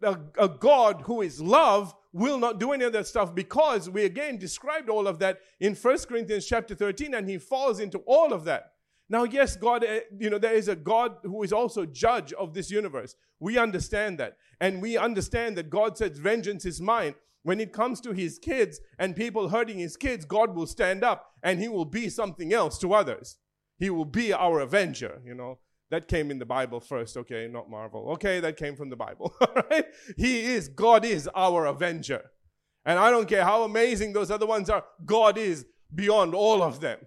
a, 0.02 0.18
a, 0.40 0.48
God 0.48 1.02
who 1.06 1.22
is 1.22 1.42
love 1.42 1.94
will 2.14 2.38
not 2.38 2.60
do 2.60 2.72
any 2.72 2.86
of 2.86 2.94
that 2.94 3.08
stuff 3.08 3.36
because 3.36 3.90
we 3.90 4.06
again 4.06 4.38
described 4.38 4.90
all 4.90 5.08
of 5.08 5.20
that 5.20 5.40
in 5.60 5.76
1 5.76 5.98
Corinthians 6.08 6.46
chapter 6.46 6.74
13 6.74 7.14
and 7.14 7.30
he 7.30 7.38
falls 7.38 7.80
into 7.80 8.00
all 8.00 8.34
of 8.34 8.46
that. 8.46 8.74
Now, 9.10 9.26
yes, 9.26 9.58
God, 9.58 9.84
eh, 9.84 10.02
you 10.18 10.30
know, 10.30 10.38
there 10.38 10.54
is 10.54 10.70
a 10.70 10.76
God 10.76 11.18
who 11.24 11.44
is 11.44 11.52
also 11.52 11.86
judge 11.86 12.32
of 12.34 12.54
this 12.54 12.72
universe. 12.72 13.16
We 13.42 13.58
understand 13.58 14.20
that. 14.20 14.38
And 14.62 14.82
we 14.82 14.98
understand 14.98 15.58
that 15.58 15.70
God 15.70 15.98
says, 15.98 16.18
vengeance 16.18 16.66
is 16.66 16.80
mine. 16.80 17.16
When 17.44 17.60
it 17.60 17.74
comes 17.74 18.00
to 18.02 18.14
his 18.14 18.40
kids 18.40 18.80
and 19.00 19.16
people 19.16 19.50
hurting 19.50 19.80
his 19.80 19.98
kids, 19.98 20.24
God 20.24 20.56
will 20.56 20.68
stand 20.68 21.04
up 21.04 21.34
and 21.44 21.60
he 21.60 21.68
will 21.68 21.86
be 21.86 22.08
something 22.08 22.54
else 22.54 22.78
to 22.80 22.94
others. 22.94 23.38
He 23.80 23.90
will 23.90 24.06
be 24.06 24.32
our 24.32 24.60
avenger, 24.60 25.22
you 25.26 25.34
know. 25.34 25.58
That 25.92 26.08
came 26.08 26.32
in 26.32 26.40
the 26.40 26.46
Bible 26.46 26.80
first, 26.80 27.18
okay, 27.18 27.50
not 27.52 27.70
Marvel. 27.70 28.12
Okay, 28.14 28.40
that 28.40 28.56
came 28.56 28.78
from 28.78 28.90
the 28.90 28.96
Bible. 28.96 29.36
right? 29.70 29.86
He 30.16 30.46
is, 30.46 30.70
God 30.70 31.04
is 31.04 31.30
our 31.36 31.66
avenger. 31.66 32.32
And 32.86 32.98
I 32.98 33.12
don't 33.12 33.28
care 33.28 33.44
how 33.44 33.64
amazing 33.64 34.14
those 34.14 34.32
other 34.32 34.46
ones 34.46 34.70
are, 34.70 34.86
God 35.06 35.38
is 35.38 35.66
beyond 35.94 36.34
all 36.34 36.64
of 36.64 36.80
them. 36.80 36.98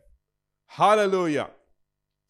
Hallelujah. 0.66 1.48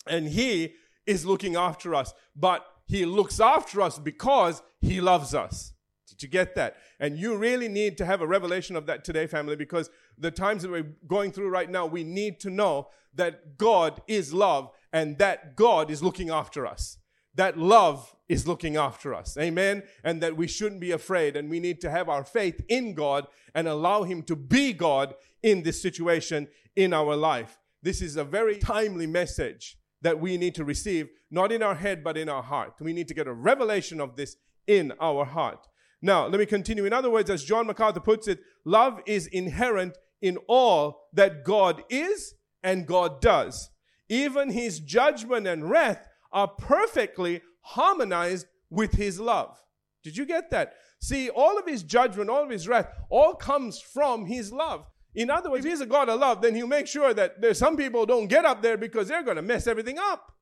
And 0.07 0.29
He 0.29 0.75
is 1.07 1.27
looking 1.27 1.57
after 1.57 1.93
us, 1.93 2.15
but 2.37 2.65
He 2.87 3.05
looks 3.05 3.41
after 3.41 3.83
us 3.83 3.99
because 3.99 4.63
He 4.81 5.01
loves 5.01 5.35
us. 5.35 5.73
Did 6.09 6.23
you 6.23 6.29
get 6.29 6.55
that? 6.55 6.77
And 7.01 7.19
you 7.19 7.37
really 7.37 7.69
need 7.69 7.99
to 7.99 8.07
have 8.07 8.21
a 8.21 8.27
revelation 8.29 8.77
of 8.77 8.87
that 8.87 9.03
today, 9.03 9.27
family, 9.27 9.57
because 9.57 9.91
the 10.17 10.31
times 10.31 10.63
that 10.63 10.71
we're 10.71 10.95
going 11.09 11.33
through 11.33 11.49
right 11.49 11.69
now, 11.69 11.85
we 11.85 12.05
need 12.05 12.39
to 12.41 12.51
know 12.51 12.91
that 13.15 13.59
God 13.59 14.01
is 14.07 14.33
love 14.33 14.71
and 14.95 15.19
that 15.19 15.57
God 15.57 15.91
is 15.91 16.05
looking 16.05 16.31
after 16.31 16.65
us. 16.67 16.99
That 17.35 17.59
love 17.59 18.15
is 18.29 18.47
looking 18.47 18.77
after 18.77 19.13
us. 19.13 19.37
Amen. 19.37 19.83
And 20.05 20.23
that 20.23 20.37
we 20.37 20.47
shouldn't 20.47 20.81
be 20.81 20.93
afraid 20.93 21.37
and 21.37 21.51
we 21.51 21.59
need 21.59 21.81
to 21.81 21.91
have 21.91 22.09
our 22.09 22.23
faith 22.23 22.65
in 22.69 22.95
God 22.95 23.27
and 23.57 23.67
allow 23.67 24.05
Him 24.05 24.23
to 24.23 24.37
be 24.37 24.73
God 24.73 25.15
in 25.43 25.65
this 25.65 25.83
situation 25.83 26.47
in 26.77 26.95
our 26.95 27.17
life. 27.17 27.59
This 27.83 28.01
is 28.01 28.17
a 28.17 28.25
very 28.25 28.57
timely 28.57 29.09
message 29.09 29.77
that 30.01 30.21
we 30.21 30.37
need 30.37 30.55
to 30.55 30.65
receive, 30.65 31.09
not 31.29 31.51
in 31.51 31.63
our 31.63 31.75
head, 31.75 32.05
but 32.05 32.17
in 32.17 32.29
our 32.29 32.43
heart. 32.43 32.75
We 32.79 32.93
need 32.93 33.09
to 33.09 33.15
get 33.15 33.27
a 33.27 33.33
revelation 33.33 34.01
of 34.01 34.15
this 34.15 34.37
in 34.69 34.93
our 35.01 35.25
heart. 35.25 35.67
Now, 36.01 36.29
let 36.29 36.39
me 36.39 36.47
continue. 36.47 36.85
In 36.85 36.93
other 36.93 37.11
words, 37.11 37.31
as 37.31 37.43
John 37.43 37.67
MacArthur 37.67 38.01
puts 38.01 38.29
it, 38.29 38.39
love 38.65 39.01
is 39.07 39.27
inherent 39.27 39.99
in 40.23 40.37
all 40.47 41.09
that 41.15 41.43
God 41.43 41.83
is 41.91 42.35
and 42.63 42.87
God 42.87 43.21
does 43.21 43.71
even 44.09 44.51
his 44.51 44.81
judgment 44.81 45.47
and 45.47 45.69
wrath 45.71 46.09
are 46.33 46.49
perfectly 46.49 47.43
harmonized 47.61 48.47
with 48.71 48.93
his 48.93 49.19
love. 49.19 49.59
Did 50.03 50.17
you 50.17 50.27
get 50.27 50.51
that? 50.51 50.75
See, 51.01 51.31
all 51.31 51.59
of 51.59 51.67
his 51.67 51.83
judgment, 51.83 52.31
all 52.31 52.43
of 52.43 52.51
his 52.51 52.69
wrath, 52.69 52.89
all 53.09 53.35
comes 53.35 53.81
from 53.81 54.27
his 54.27 54.53
love. 54.53 54.87
In 55.15 55.31
other 55.31 55.51
words, 55.51 55.65
if 55.65 55.71
he's 55.71 55.81
a 55.81 55.87
God 55.87 56.09
of 56.09 56.21
love, 56.21 56.43
then 56.43 56.55
he'll 56.55 56.67
make 56.67 56.87
sure 56.87 57.15
that 57.15 57.41
there's 57.41 57.59
some 57.59 57.77
people 57.77 58.05
don't 58.05 58.27
get 58.27 58.45
up 58.45 58.63
there 58.63 58.77
because 58.77 59.09
they're 59.09 59.23
going 59.23 59.37
to 59.37 59.43
mess 59.43 59.67
everything 59.67 59.99
up. 59.99 60.33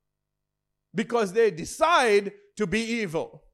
Because 0.94 1.32
they 1.32 1.50
decide 1.50 2.32
to 2.56 2.66
be 2.66 2.80
evil. 2.80 3.44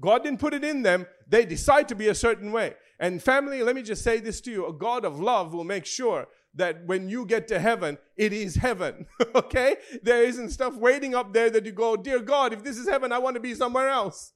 God 0.00 0.22
didn't 0.24 0.40
put 0.40 0.54
it 0.54 0.64
in 0.64 0.82
them, 0.82 1.06
they 1.28 1.44
decide 1.44 1.88
to 1.88 1.94
be 1.94 2.08
a 2.08 2.14
certain 2.14 2.52
way. 2.52 2.74
And 2.98 3.22
family, 3.22 3.62
let 3.62 3.74
me 3.74 3.82
just 3.82 4.02
say 4.02 4.18
this 4.18 4.40
to 4.42 4.50
you 4.50 4.66
a 4.66 4.72
God 4.72 5.04
of 5.04 5.20
love 5.20 5.54
will 5.54 5.64
make 5.64 5.86
sure 5.86 6.26
that 6.54 6.84
when 6.86 7.08
you 7.08 7.24
get 7.24 7.48
to 7.48 7.58
heaven, 7.58 7.98
it 8.16 8.32
is 8.32 8.56
heaven. 8.56 9.06
okay? 9.34 9.76
There 10.02 10.24
isn't 10.24 10.50
stuff 10.50 10.74
waiting 10.76 11.14
up 11.14 11.32
there 11.32 11.50
that 11.50 11.64
you 11.64 11.72
go, 11.72 11.96
Dear 11.96 12.20
God, 12.20 12.52
if 12.52 12.62
this 12.62 12.78
is 12.78 12.88
heaven, 12.88 13.12
I 13.12 13.18
want 13.18 13.34
to 13.34 13.40
be 13.40 13.54
somewhere 13.54 13.88
else. 13.88 14.32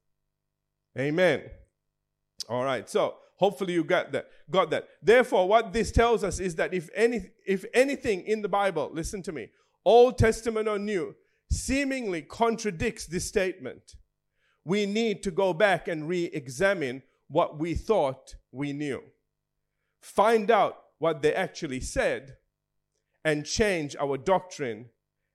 Amen. 0.98 1.42
All 2.48 2.64
right. 2.64 2.88
So 2.88 3.16
hopefully 3.36 3.74
you 3.74 3.84
got 3.84 4.12
that. 4.12 4.28
Got 4.50 4.70
that. 4.70 4.88
Therefore, 5.02 5.48
what 5.48 5.72
this 5.72 5.90
tells 5.92 6.24
us 6.24 6.40
is 6.40 6.54
that 6.56 6.72
if 6.72 6.88
any 6.94 7.30
if 7.46 7.64
anything 7.74 8.22
in 8.22 8.42
the 8.42 8.48
Bible, 8.48 8.90
listen 8.92 9.22
to 9.22 9.32
me, 9.32 9.50
Old 9.84 10.18
Testament 10.18 10.68
or 10.68 10.78
New, 10.78 11.14
seemingly 11.50 12.22
contradicts 12.22 13.06
this 13.06 13.26
statement, 13.26 13.96
we 14.64 14.86
need 14.86 15.22
to 15.22 15.30
go 15.30 15.52
back 15.52 15.86
and 15.86 16.08
re-examine 16.08 17.02
what 17.28 17.58
we 17.58 17.74
thought 17.74 18.36
we 18.52 18.72
knew. 18.72 19.02
Find 20.00 20.50
out 20.50 20.85
what 20.98 21.22
they 21.22 21.34
actually 21.34 21.80
said 21.80 22.36
and 23.24 23.44
change 23.44 23.96
our 24.00 24.16
doctrine 24.16 24.86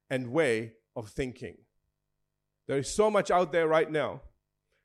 and 0.09 0.31
way 0.31 0.73
of 0.95 1.09
thinking. 1.09 1.57
There 2.67 2.77
is 2.77 2.93
so 2.93 3.11
much 3.11 3.29
out 3.31 3.51
there 3.51 3.67
right 3.67 3.91
now 3.91 4.21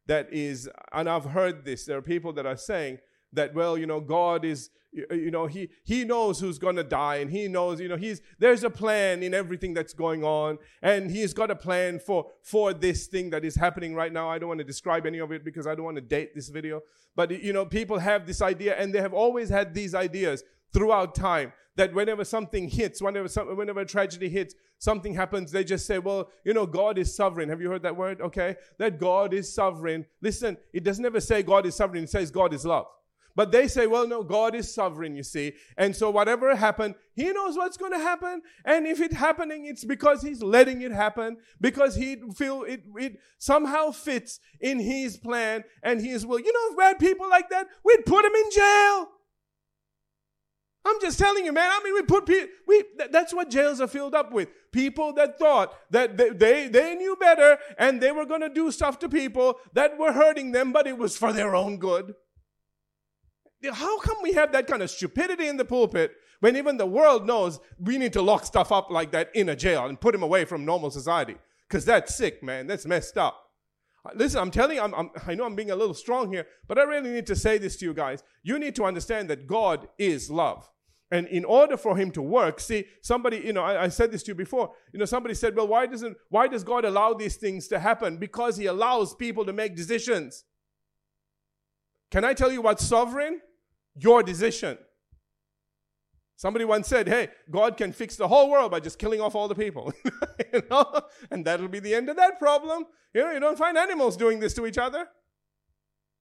that 0.06 0.28
is, 0.32 0.68
and 0.92 1.08
I've 1.08 1.24
heard 1.24 1.64
this, 1.64 1.84
there 1.84 1.98
are 1.98 2.02
people 2.02 2.32
that 2.34 2.46
are 2.46 2.56
saying 2.56 2.98
that, 3.32 3.54
well, 3.54 3.76
you 3.76 3.86
know, 3.86 4.00
God 4.00 4.44
is, 4.44 4.70
you 4.92 5.30
know, 5.30 5.46
he, 5.46 5.68
he 5.84 6.04
knows 6.04 6.40
who's 6.40 6.58
going 6.58 6.76
to 6.76 6.84
die 6.84 7.16
and 7.16 7.30
he 7.30 7.48
knows, 7.48 7.80
you 7.80 7.88
know, 7.88 7.96
he's, 7.96 8.22
there's 8.38 8.64
a 8.64 8.70
plan 8.70 9.22
in 9.22 9.34
everything 9.34 9.74
that's 9.74 9.92
going 9.92 10.24
on 10.24 10.58
and 10.80 11.10
he's 11.10 11.34
got 11.34 11.50
a 11.50 11.56
plan 11.56 11.98
for, 11.98 12.26
for 12.42 12.72
this 12.72 13.06
thing 13.06 13.30
that 13.30 13.44
is 13.44 13.56
happening 13.56 13.94
right 13.94 14.12
now. 14.12 14.28
I 14.28 14.38
don't 14.38 14.48
want 14.48 14.58
to 14.58 14.64
describe 14.64 15.06
any 15.06 15.18
of 15.18 15.32
it 15.32 15.44
because 15.44 15.66
I 15.66 15.74
don't 15.74 15.84
want 15.84 15.96
to 15.96 16.02
date 16.02 16.34
this 16.34 16.48
video. 16.48 16.80
But, 17.14 17.30
you 17.42 17.52
know, 17.52 17.66
people 17.66 17.98
have 17.98 18.26
this 18.26 18.40
idea 18.40 18.74
and 18.76 18.94
they 18.94 19.00
have 19.00 19.14
always 19.14 19.48
had 19.48 19.74
these 19.74 19.94
ideas 19.94 20.42
throughout 20.72 21.14
time 21.14 21.52
that 21.76 21.92
whenever 21.94 22.24
something 22.24 22.68
hits, 22.68 23.02
whenever, 23.02 23.28
some, 23.28 23.54
whenever 23.56 23.80
a 23.80 23.86
tragedy 23.86 24.28
hits, 24.28 24.54
something 24.78 25.14
happens, 25.14 25.52
they 25.52 25.64
just 25.64 25.86
say, 25.86 25.98
well, 25.98 26.30
you 26.44 26.54
know, 26.54 26.66
God 26.66 26.98
is 26.98 27.14
sovereign. 27.14 27.48
Have 27.48 27.60
you 27.60 27.70
heard 27.70 27.82
that 27.82 27.96
word? 27.96 28.20
Okay. 28.20 28.56
That 28.78 28.98
God 28.98 29.34
is 29.34 29.54
sovereign. 29.54 30.06
Listen, 30.20 30.56
it 30.72 30.84
doesn't 30.84 31.04
ever 31.04 31.20
say 31.20 31.42
God 31.42 31.66
is 31.66 31.74
sovereign. 31.74 32.04
It 32.04 32.10
says 32.10 32.30
God 32.30 32.54
is 32.54 32.64
love. 32.64 32.86
But 33.36 33.52
they 33.52 33.68
say, 33.68 33.86
well, 33.86 34.08
no, 34.08 34.22
God 34.22 34.54
is 34.54 34.74
sovereign, 34.74 35.14
you 35.14 35.22
see. 35.22 35.52
And 35.76 35.94
so 35.94 36.08
whatever 36.08 36.56
happened, 36.56 36.94
He 37.14 37.30
knows 37.30 37.54
what's 37.54 37.76
going 37.76 37.92
to 37.92 37.98
happen. 37.98 38.40
And 38.64 38.86
if 38.86 38.98
it's 38.98 39.14
happening, 39.14 39.66
it's 39.66 39.84
because 39.84 40.22
He's 40.22 40.42
letting 40.42 40.80
it 40.80 40.90
happen, 40.90 41.36
because 41.60 41.94
He 41.94 42.16
feel 42.34 42.62
it, 42.62 42.84
it 42.96 43.18
somehow 43.38 43.90
fits 43.90 44.40
in 44.58 44.80
His 44.80 45.18
plan 45.18 45.64
and 45.82 46.00
His 46.00 46.24
will. 46.24 46.40
You 46.40 46.50
know, 46.50 46.72
if 46.72 46.78
we 46.78 46.84
had 46.84 46.98
people 46.98 47.28
like 47.28 47.50
that, 47.50 47.66
we'd 47.84 48.06
put 48.06 48.22
them 48.22 48.32
in 48.34 48.50
jail. 48.50 49.08
I'm 50.86 51.00
just 51.00 51.18
telling 51.18 51.44
you, 51.44 51.52
man. 51.52 51.68
I 51.68 51.80
mean, 51.82 51.94
we 51.94 52.02
put 52.02 52.26
people, 52.26 52.48
we, 52.66 52.84
that's 53.10 53.34
what 53.34 53.50
jails 53.50 53.80
are 53.80 53.88
filled 53.88 54.14
up 54.14 54.32
with. 54.32 54.48
People 54.70 55.12
that 55.14 55.36
thought 55.36 55.74
that 55.90 56.16
they, 56.16 56.30
they, 56.30 56.68
they 56.68 56.94
knew 56.94 57.16
better 57.16 57.58
and 57.76 58.00
they 58.00 58.12
were 58.12 58.24
going 58.24 58.42
to 58.42 58.48
do 58.48 58.70
stuff 58.70 58.98
to 59.00 59.08
people 59.08 59.58
that 59.72 59.98
were 59.98 60.12
hurting 60.12 60.52
them, 60.52 60.72
but 60.72 60.86
it 60.86 60.96
was 60.96 61.16
for 61.16 61.32
their 61.32 61.56
own 61.56 61.78
good. 61.78 62.14
How 63.72 63.98
come 63.98 64.18
we 64.22 64.34
have 64.34 64.52
that 64.52 64.68
kind 64.68 64.82
of 64.82 64.90
stupidity 64.90 65.48
in 65.48 65.56
the 65.56 65.64
pulpit 65.64 66.12
when 66.38 66.54
even 66.56 66.76
the 66.76 66.86
world 66.86 67.26
knows 67.26 67.58
we 67.80 67.98
need 67.98 68.12
to 68.12 68.22
lock 68.22 68.44
stuff 68.44 68.70
up 68.70 68.88
like 68.88 69.10
that 69.10 69.30
in 69.34 69.48
a 69.48 69.56
jail 69.56 69.86
and 69.86 70.00
put 70.00 70.14
him 70.14 70.22
away 70.22 70.44
from 70.44 70.64
normal 70.64 70.92
society? 70.92 71.34
Because 71.68 71.84
that's 71.84 72.14
sick, 72.14 72.44
man. 72.44 72.68
That's 72.68 72.86
messed 72.86 73.18
up. 73.18 73.42
Uh, 74.04 74.10
listen, 74.14 74.40
I'm 74.40 74.52
telling 74.52 74.76
you, 74.76 74.82
I'm, 74.82 74.94
I'm, 74.94 75.10
i 75.26 75.34
know 75.34 75.46
I'm 75.46 75.56
being 75.56 75.72
a 75.72 75.76
little 75.76 75.94
strong 75.94 76.30
here, 76.30 76.46
but 76.68 76.78
I 76.78 76.82
really 76.82 77.10
need 77.10 77.26
to 77.26 77.34
say 77.34 77.58
this 77.58 77.76
to 77.78 77.86
you 77.86 77.94
guys. 77.94 78.22
You 78.44 78.60
need 78.60 78.76
to 78.76 78.84
understand 78.84 79.28
that 79.30 79.48
God 79.48 79.88
is 79.98 80.30
love. 80.30 80.70
And 81.10 81.28
in 81.28 81.44
order 81.44 81.76
for 81.76 81.96
him 81.96 82.10
to 82.12 82.22
work, 82.22 82.58
see, 82.58 82.86
somebody, 83.00 83.38
you 83.38 83.52
know, 83.52 83.62
I, 83.62 83.84
I, 83.84 83.88
said 83.88 84.10
this 84.10 84.24
to 84.24 84.32
you 84.32 84.34
before, 84.34 84.72
you 84.92 84.98
know, 84.98 85.04
somebody 85.04 85.34
said, 85.34 85.54
well, 85.54 85.68
why 85.68 85.86
doesn't, 85.86 86.16
why 86.30 86.48
does 86.48 86.64
God 86.64 86.84
allow 86.84 87.14
these 87.14 87.36
things 87.36 87.68
to 87.68 87.78
happen? 87.78 88.16
Because 88.16 88.56
he 88.56 88.66
allows 88.66 89.14
people 89.14 89.44
to 89.44 89.52
make 89.52 89.76
decisions. 89.76 90.44
Can 92.10 92.24
I 92.24 92.34
tell 92.34 92.50
you 92.50 92.60
what's 92.60 92.84
sovereign? 92.84 93.40
Your 93.94 94.24
decision. 94.24 94.78
Somebody 96.34 96.64
once 96.64 96.88
said, 96.88 97.08
hey, 97.08 97.28
God 97.50 97.76
can 97.76 97.92
fix 97.92 98.16
the 98.16 98.28
whole 98.28 98.50
world 98.50 98.70
by 98.70 98.80
just 98.80 98.98
killing 98.98 99.20
off 99.20 99.34
all 99.34 99.48
the 99.48 99.54
people. 99.54 99.92
you 100.52 100.62
know? 100.70 101.00
And 101.30 101.44
that'll 101.44 101.68
be 101.68 101.78
the 101.78 101.94
end 101.94 102.08
of 102.08 102.16
that 102.16 102.38
problem. 102.38 102.84
You 103.14 103.22
know, 103.22 103.32
you 103.32 103.40
don't 103.40 103.56
find 103.56 103.78
animals 103.78 104.16
doing 104.16 104.40
this 104.40 104.52
to 104.54 104.66
each 104.66 104.76
other. 104.76 105.08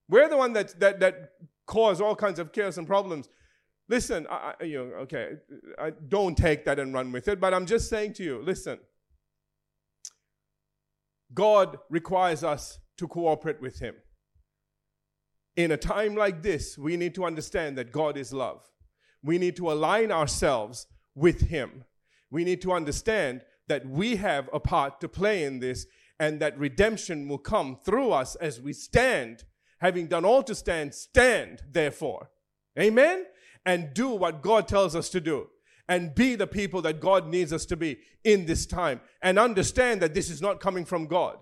We're 0.08 0.30
the 0.30 0.38
one 0.38 0.54
that, 0.54 0.80
that, 0.80 1.00
that 1.02 1.32
cause 1.66 2.00
all 2.00 2.16
kinds 2.16 2.40
of 2.40 2.54
chaos 2.54 2.78
and 2.78 2.88
problems. 2.88 3.28
Listen, 3.88 4.26
I, 4.30 4.56
you 4.64 4.78
know, 4.78 4.96
okay, 5.02 5.34
I 5.78 5.92
don't 5.92 6.36
take 6.36 6.66
that 6.66 6.80
and 6.80 6.94
run 6.94 7.12
with 7.12 7.28
it, 7.28 7.40
but 7.40 7.54
I'm 7.54 7.66
just 7.66 7.90
saying 7.90 8.14
to 8.14 8.24
you, 8.24 8.42
listen. 8.42 8.80
God 11.34 11.78
requires 11.90 12.44
us 12.44 12.80
to 12.98 13.08
cooperate 13.08 13.62
with 13.62 13.80
Him. 13.80 13.96
In 15.56 15.72
a 15.72 15.78
time 15.78 16.16
like 16.16 16.42
this, 16.42 16.78
we 16.78 16.98
need 16.98 17.14
to 17.16 17.26
understand 17.26 17.78
that 17.78 17.92
God 17.92 18.18
is 18.18 18.34
love. 18.34 18.62
We 19.24 19.38
need 19.38 19.56
to 19.58 19.72
align 19.72 20.12
ourselves 20.12 20.88
with 21.14 21.42
Him. 21.42 21.84
We 22.32 22.44
need 22.44 22.62
to 22.62 22.72
understand 22.72 23.42
that 23.68 23.88
we 23.88 24.16
have 24.18 24.50
a 24.54 24.60
part 24.60 25.00
to 25.02 25.08
play 25.08 25.44
in 25.44 25.60
this 25.60 25.86
and 26.20 26.40
that 26.40 26.58
redemption 26.58 27.28
will 27.28 27.38
come 27.38 27.78
through 27.84 28.12
us 28.12 28.36
as 28.36 28.62
we 28.62 28.74
stand. 28.74 29.44
Having 29.80 30.08
done 30.08 30.26
all 30.26 30.44
to 30.44 30.56
stand, 30.56 30.94
stand 30.94 31.62
therefore. 31.70 32.30
Amen? 32.80 33.26
And 33.66 33.94
do 33.94 34.10
what 34.10 34.42
God 34.42 34.68
tells 34.68 34.96
us 34.96 35.10
to 35.10 35.20
do 35.20 35.48
and 35.88 36.16
be 36.16 36.36
the 36.36 36.48
people 36.48 36.82
that 36.84 37.00
God 37.00 37.28
needs 37.28 37.54
us 37.54 37.66
to 37.68 37.78
be 37.78 37.98
in 38.24 38.46
this 38.46 38.66
time 38.66 39.02
and 39.22 39.38
understand 39.38 40.02
that 40.02 40.14
this 40.14 40.30
is 40.30 40.42
not 40.42 40.60
coming 40.60 40.86
from 40.86 41.08
God. 41.08 41.38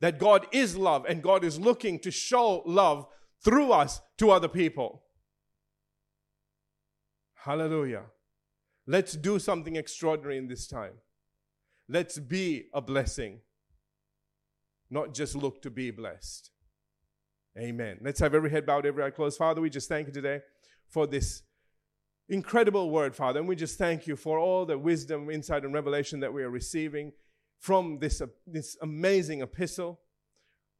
That 0.00 0.18
God 0.18 0.46
is 0.52 0.76
love 0.76 1.06
and 1.08 1.22
God 1.22 1.44
is 1.44 1.58
looking 1.58 1.98
to 2.00 2.10
show 2.10 2.62
love 2.66 3.06
through 3.44 3.72
us 3.72 4.00
to 4.18 4.30
other 4.30 4.48
people. 4.48 5.02
Hallelujah. 7.34 8.04
Let's 8.86 9.12
do 9.14 9.38
something 9.38 9.76
extraordinary 9.76 10.38
in 10.38 10.48
this 10.48 10.66
time. 10.66 10.94
Let's 11.88 12.18
be 12.18 12.66
a 12.72 12.80
blessing, 12.80 13.40
not 14.90 15.14
just 15.14 15.34
look 15.34 15.62
to 15.62 15.70
be 15.70 15.90
blessed. 15.90 16.50
Amen. 17.58 17.98
Let's 18.00 18.20
have 18.20 18.34
every 18.34 18.50
head 18.50 18.66
bowed, 18.66 18.86
every 18.86 19.04
eye 19.04 19.10
closed. 19.10 19.38
Father, 19.38 19.60
we 19.60 19.70
just 19.70 19.88
thank 19.88 20.06
you 20.06 20.12
today 20.12 20.40
for 20.92 21.06
this 21.06 21.42
incredible 22.28 22.90
word, 22.90 23.16
Father. 23.16 23.40
And 23.40 23.48
we 23.48 23.56
just 23.56 23.78
thank 23.78 24.06
you 24.06 24.14
for 24.14 24.38
all 24.38 24.66
the 24.66 24.78
wisdom, 24.78 25.30
insight, 25.30 25.64
and 25.64 25.72
revelation 25.72 26.20
that 26.20 26.32
we 26.32 26.42
are 26.42 26.50
receiving 26.50 27.12
from 27.58 27.98
this, 27.98 28.20
uh, 28.20 28.26
this 28.46 28.76
amazing 28.82 29.40
epistle. 29.40 30.00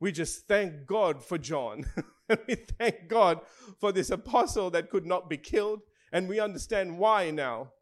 We 0.00 0.12
just 0.12 0.46
thank 0.46 0.86
God 0.86 1.24
for 1.24 1.38
John. 1.38 1.86
we 2.46 2.56
thank 2.56 3.08
God 3.08 3.40
for 3.80 3.90
this 3.90 4.10
apostle 4.10 4.70
that 4.70 4.90
could 4.90 5.06
not 5.06 5.30
be 5.30 5.38
killed. 5.38 5.80
And 6.12 6.28
we 6.28 6.38
understand 6.38 6.98
why 6.98 7.30
now. 7.30 7.72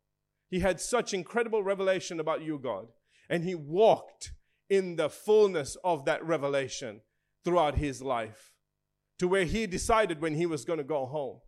He 0.49 0.61
had 0.61 0.81
such 0.81 1.15
incredible 1.15 1.63
revelation 1.63 2.21
about 2.21 2.43
you, 2.43 2.59
God. 2.59 2.89
And 3.29 3.45
he 3.45 3.55
walked 3.55 4.33
in 4.69 4.97
the 4.97 5.09
fullness 5.09 5.77
of 5.85 6.05
that 6.05 6.25
revelation 6.25 7.01
throughout 7.45 7.77
his 7.77 8.03
life 8.03 8.53
to 9.19 9.29
where 9.29 9.45
he 9.45 9.67
decided 9.67 10.21
when 10.21 10.35
he 10.35 10.47
was 10.47 10.65
going 10.65 10.79
to 10.79 10.85
go 10.85 11.07
home 11.07 11.41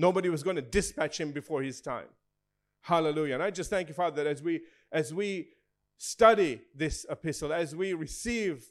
Nobody 0.00 0.30
was 0.30 0.42
going 0.42 0.56
to 0.56 0.62
dispatch 0.62 1.20
him 1.20 1.30
before 1.30 1.62
his 1.62 1.82
time. 1.82 2.06
Hallelujah. 2.80 3.34
And 3.34 3.42
I 3.42 3.50
just 3.50 3.68
thank 3.68 3.88
you, 3.88 3.94
Father, 3.94 4.24
that 4.24 4.30
as 4.30 4.42
we 4.42 4.62
as 4.90 5.12
we 5.12 5.48
study 5.98 6.62
this 6.74 7.04
epistle, 7.10 7.52
as 7.52 7.76
we 7.76 7.92
receive 7.92 8.64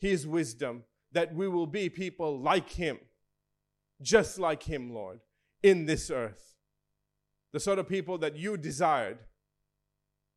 his 0.00 0.26
wisdom, 0.26 0.82
that 1.12 1.32
we 1.32 1.46
will 1.46 1.68
be 1.68 1.88
people 1.88 2.40
like 2.40 2.70
him, 2.70 2.98
just 4.00 4.40
like 4.40 4.64
him, 4.64 4.92
Lord, 4.92 5.20
in 5.62 5.86
this 5.86 6.10
earth. 6.10 6.56
The 7.52 7.60
sort 7.60 7.78
of 7.78 7.88
people 7.88 8.18
that 8.18 8.36
you 8.36 8.56
desired, 8.56 9.18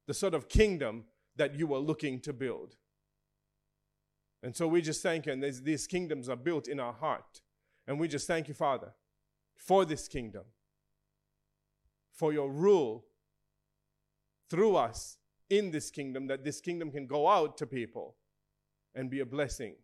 the 0.06 0.14
sort 0.14 0.36
of 0.36 0.48
kingdom 0.48 1.06
that 1.38 1.56
you 1.56 1.66
were 1.66 1.80
looking 1.80 2.20
to 2.20 2.34
build. 2.34 2.76
And 4.44 4.56
so 4.56 4.68
we 4.68 4.84
just 4.84 5.02
thank 5.02 5.26
you, 5.26 5.34
and 5.34 5.42
these 5.42 5.88
kingdoms 5.88 6.30
are 6.30 6.36
built 6.36 6.68
in 6.68 6.80
our 6.80 6.94
heart. 6.94 7.42
And 7.88 8.00
we 8.00 8.08
just 8.08 8.28
thank 8.28 8.48
you, 8.48 8.54
Father, 8.54 8.94
for 9.56 9.86
this 9.86 10.08
kingdom, 10.08 10.44
for 12.14 12.34
your 12.34 12.52
rule 12.52 13.06
through 14.50 14.76
us 14.76 15.18
in 15.50 15.72
this 15.72 15.92
kingdom, 15.92 16.28
that 16.28 16.44
this 16.44 16.62
kingdom 16.62 16.92
can 16.92 17.08
go 17.08 17.28
out 17.28 17.58
to 17.58 17.66
people 17.66 18.16
and 18.94 19.10
be 19.10 19.20
a 19.20 19.26
blessing. 19.26 19.76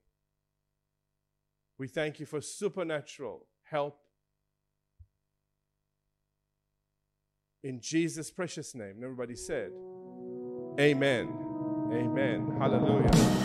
We 1.78 1.88
thank 1.88 2.20
you 2.20 2.26
for 2.26 2.42
supernatural 2.42 3.48
help. 3.64 4.00
In 7.64 7.80
Jesus' 7.80 8.32
precious 8.32 8.74
name. 8.74 9.02
everybody 9.04 9.36
said, 9.36 9.72
Amen. 10.80 11.30
Amen. 11.92 12.56
Hallelujah. 12.58 13.41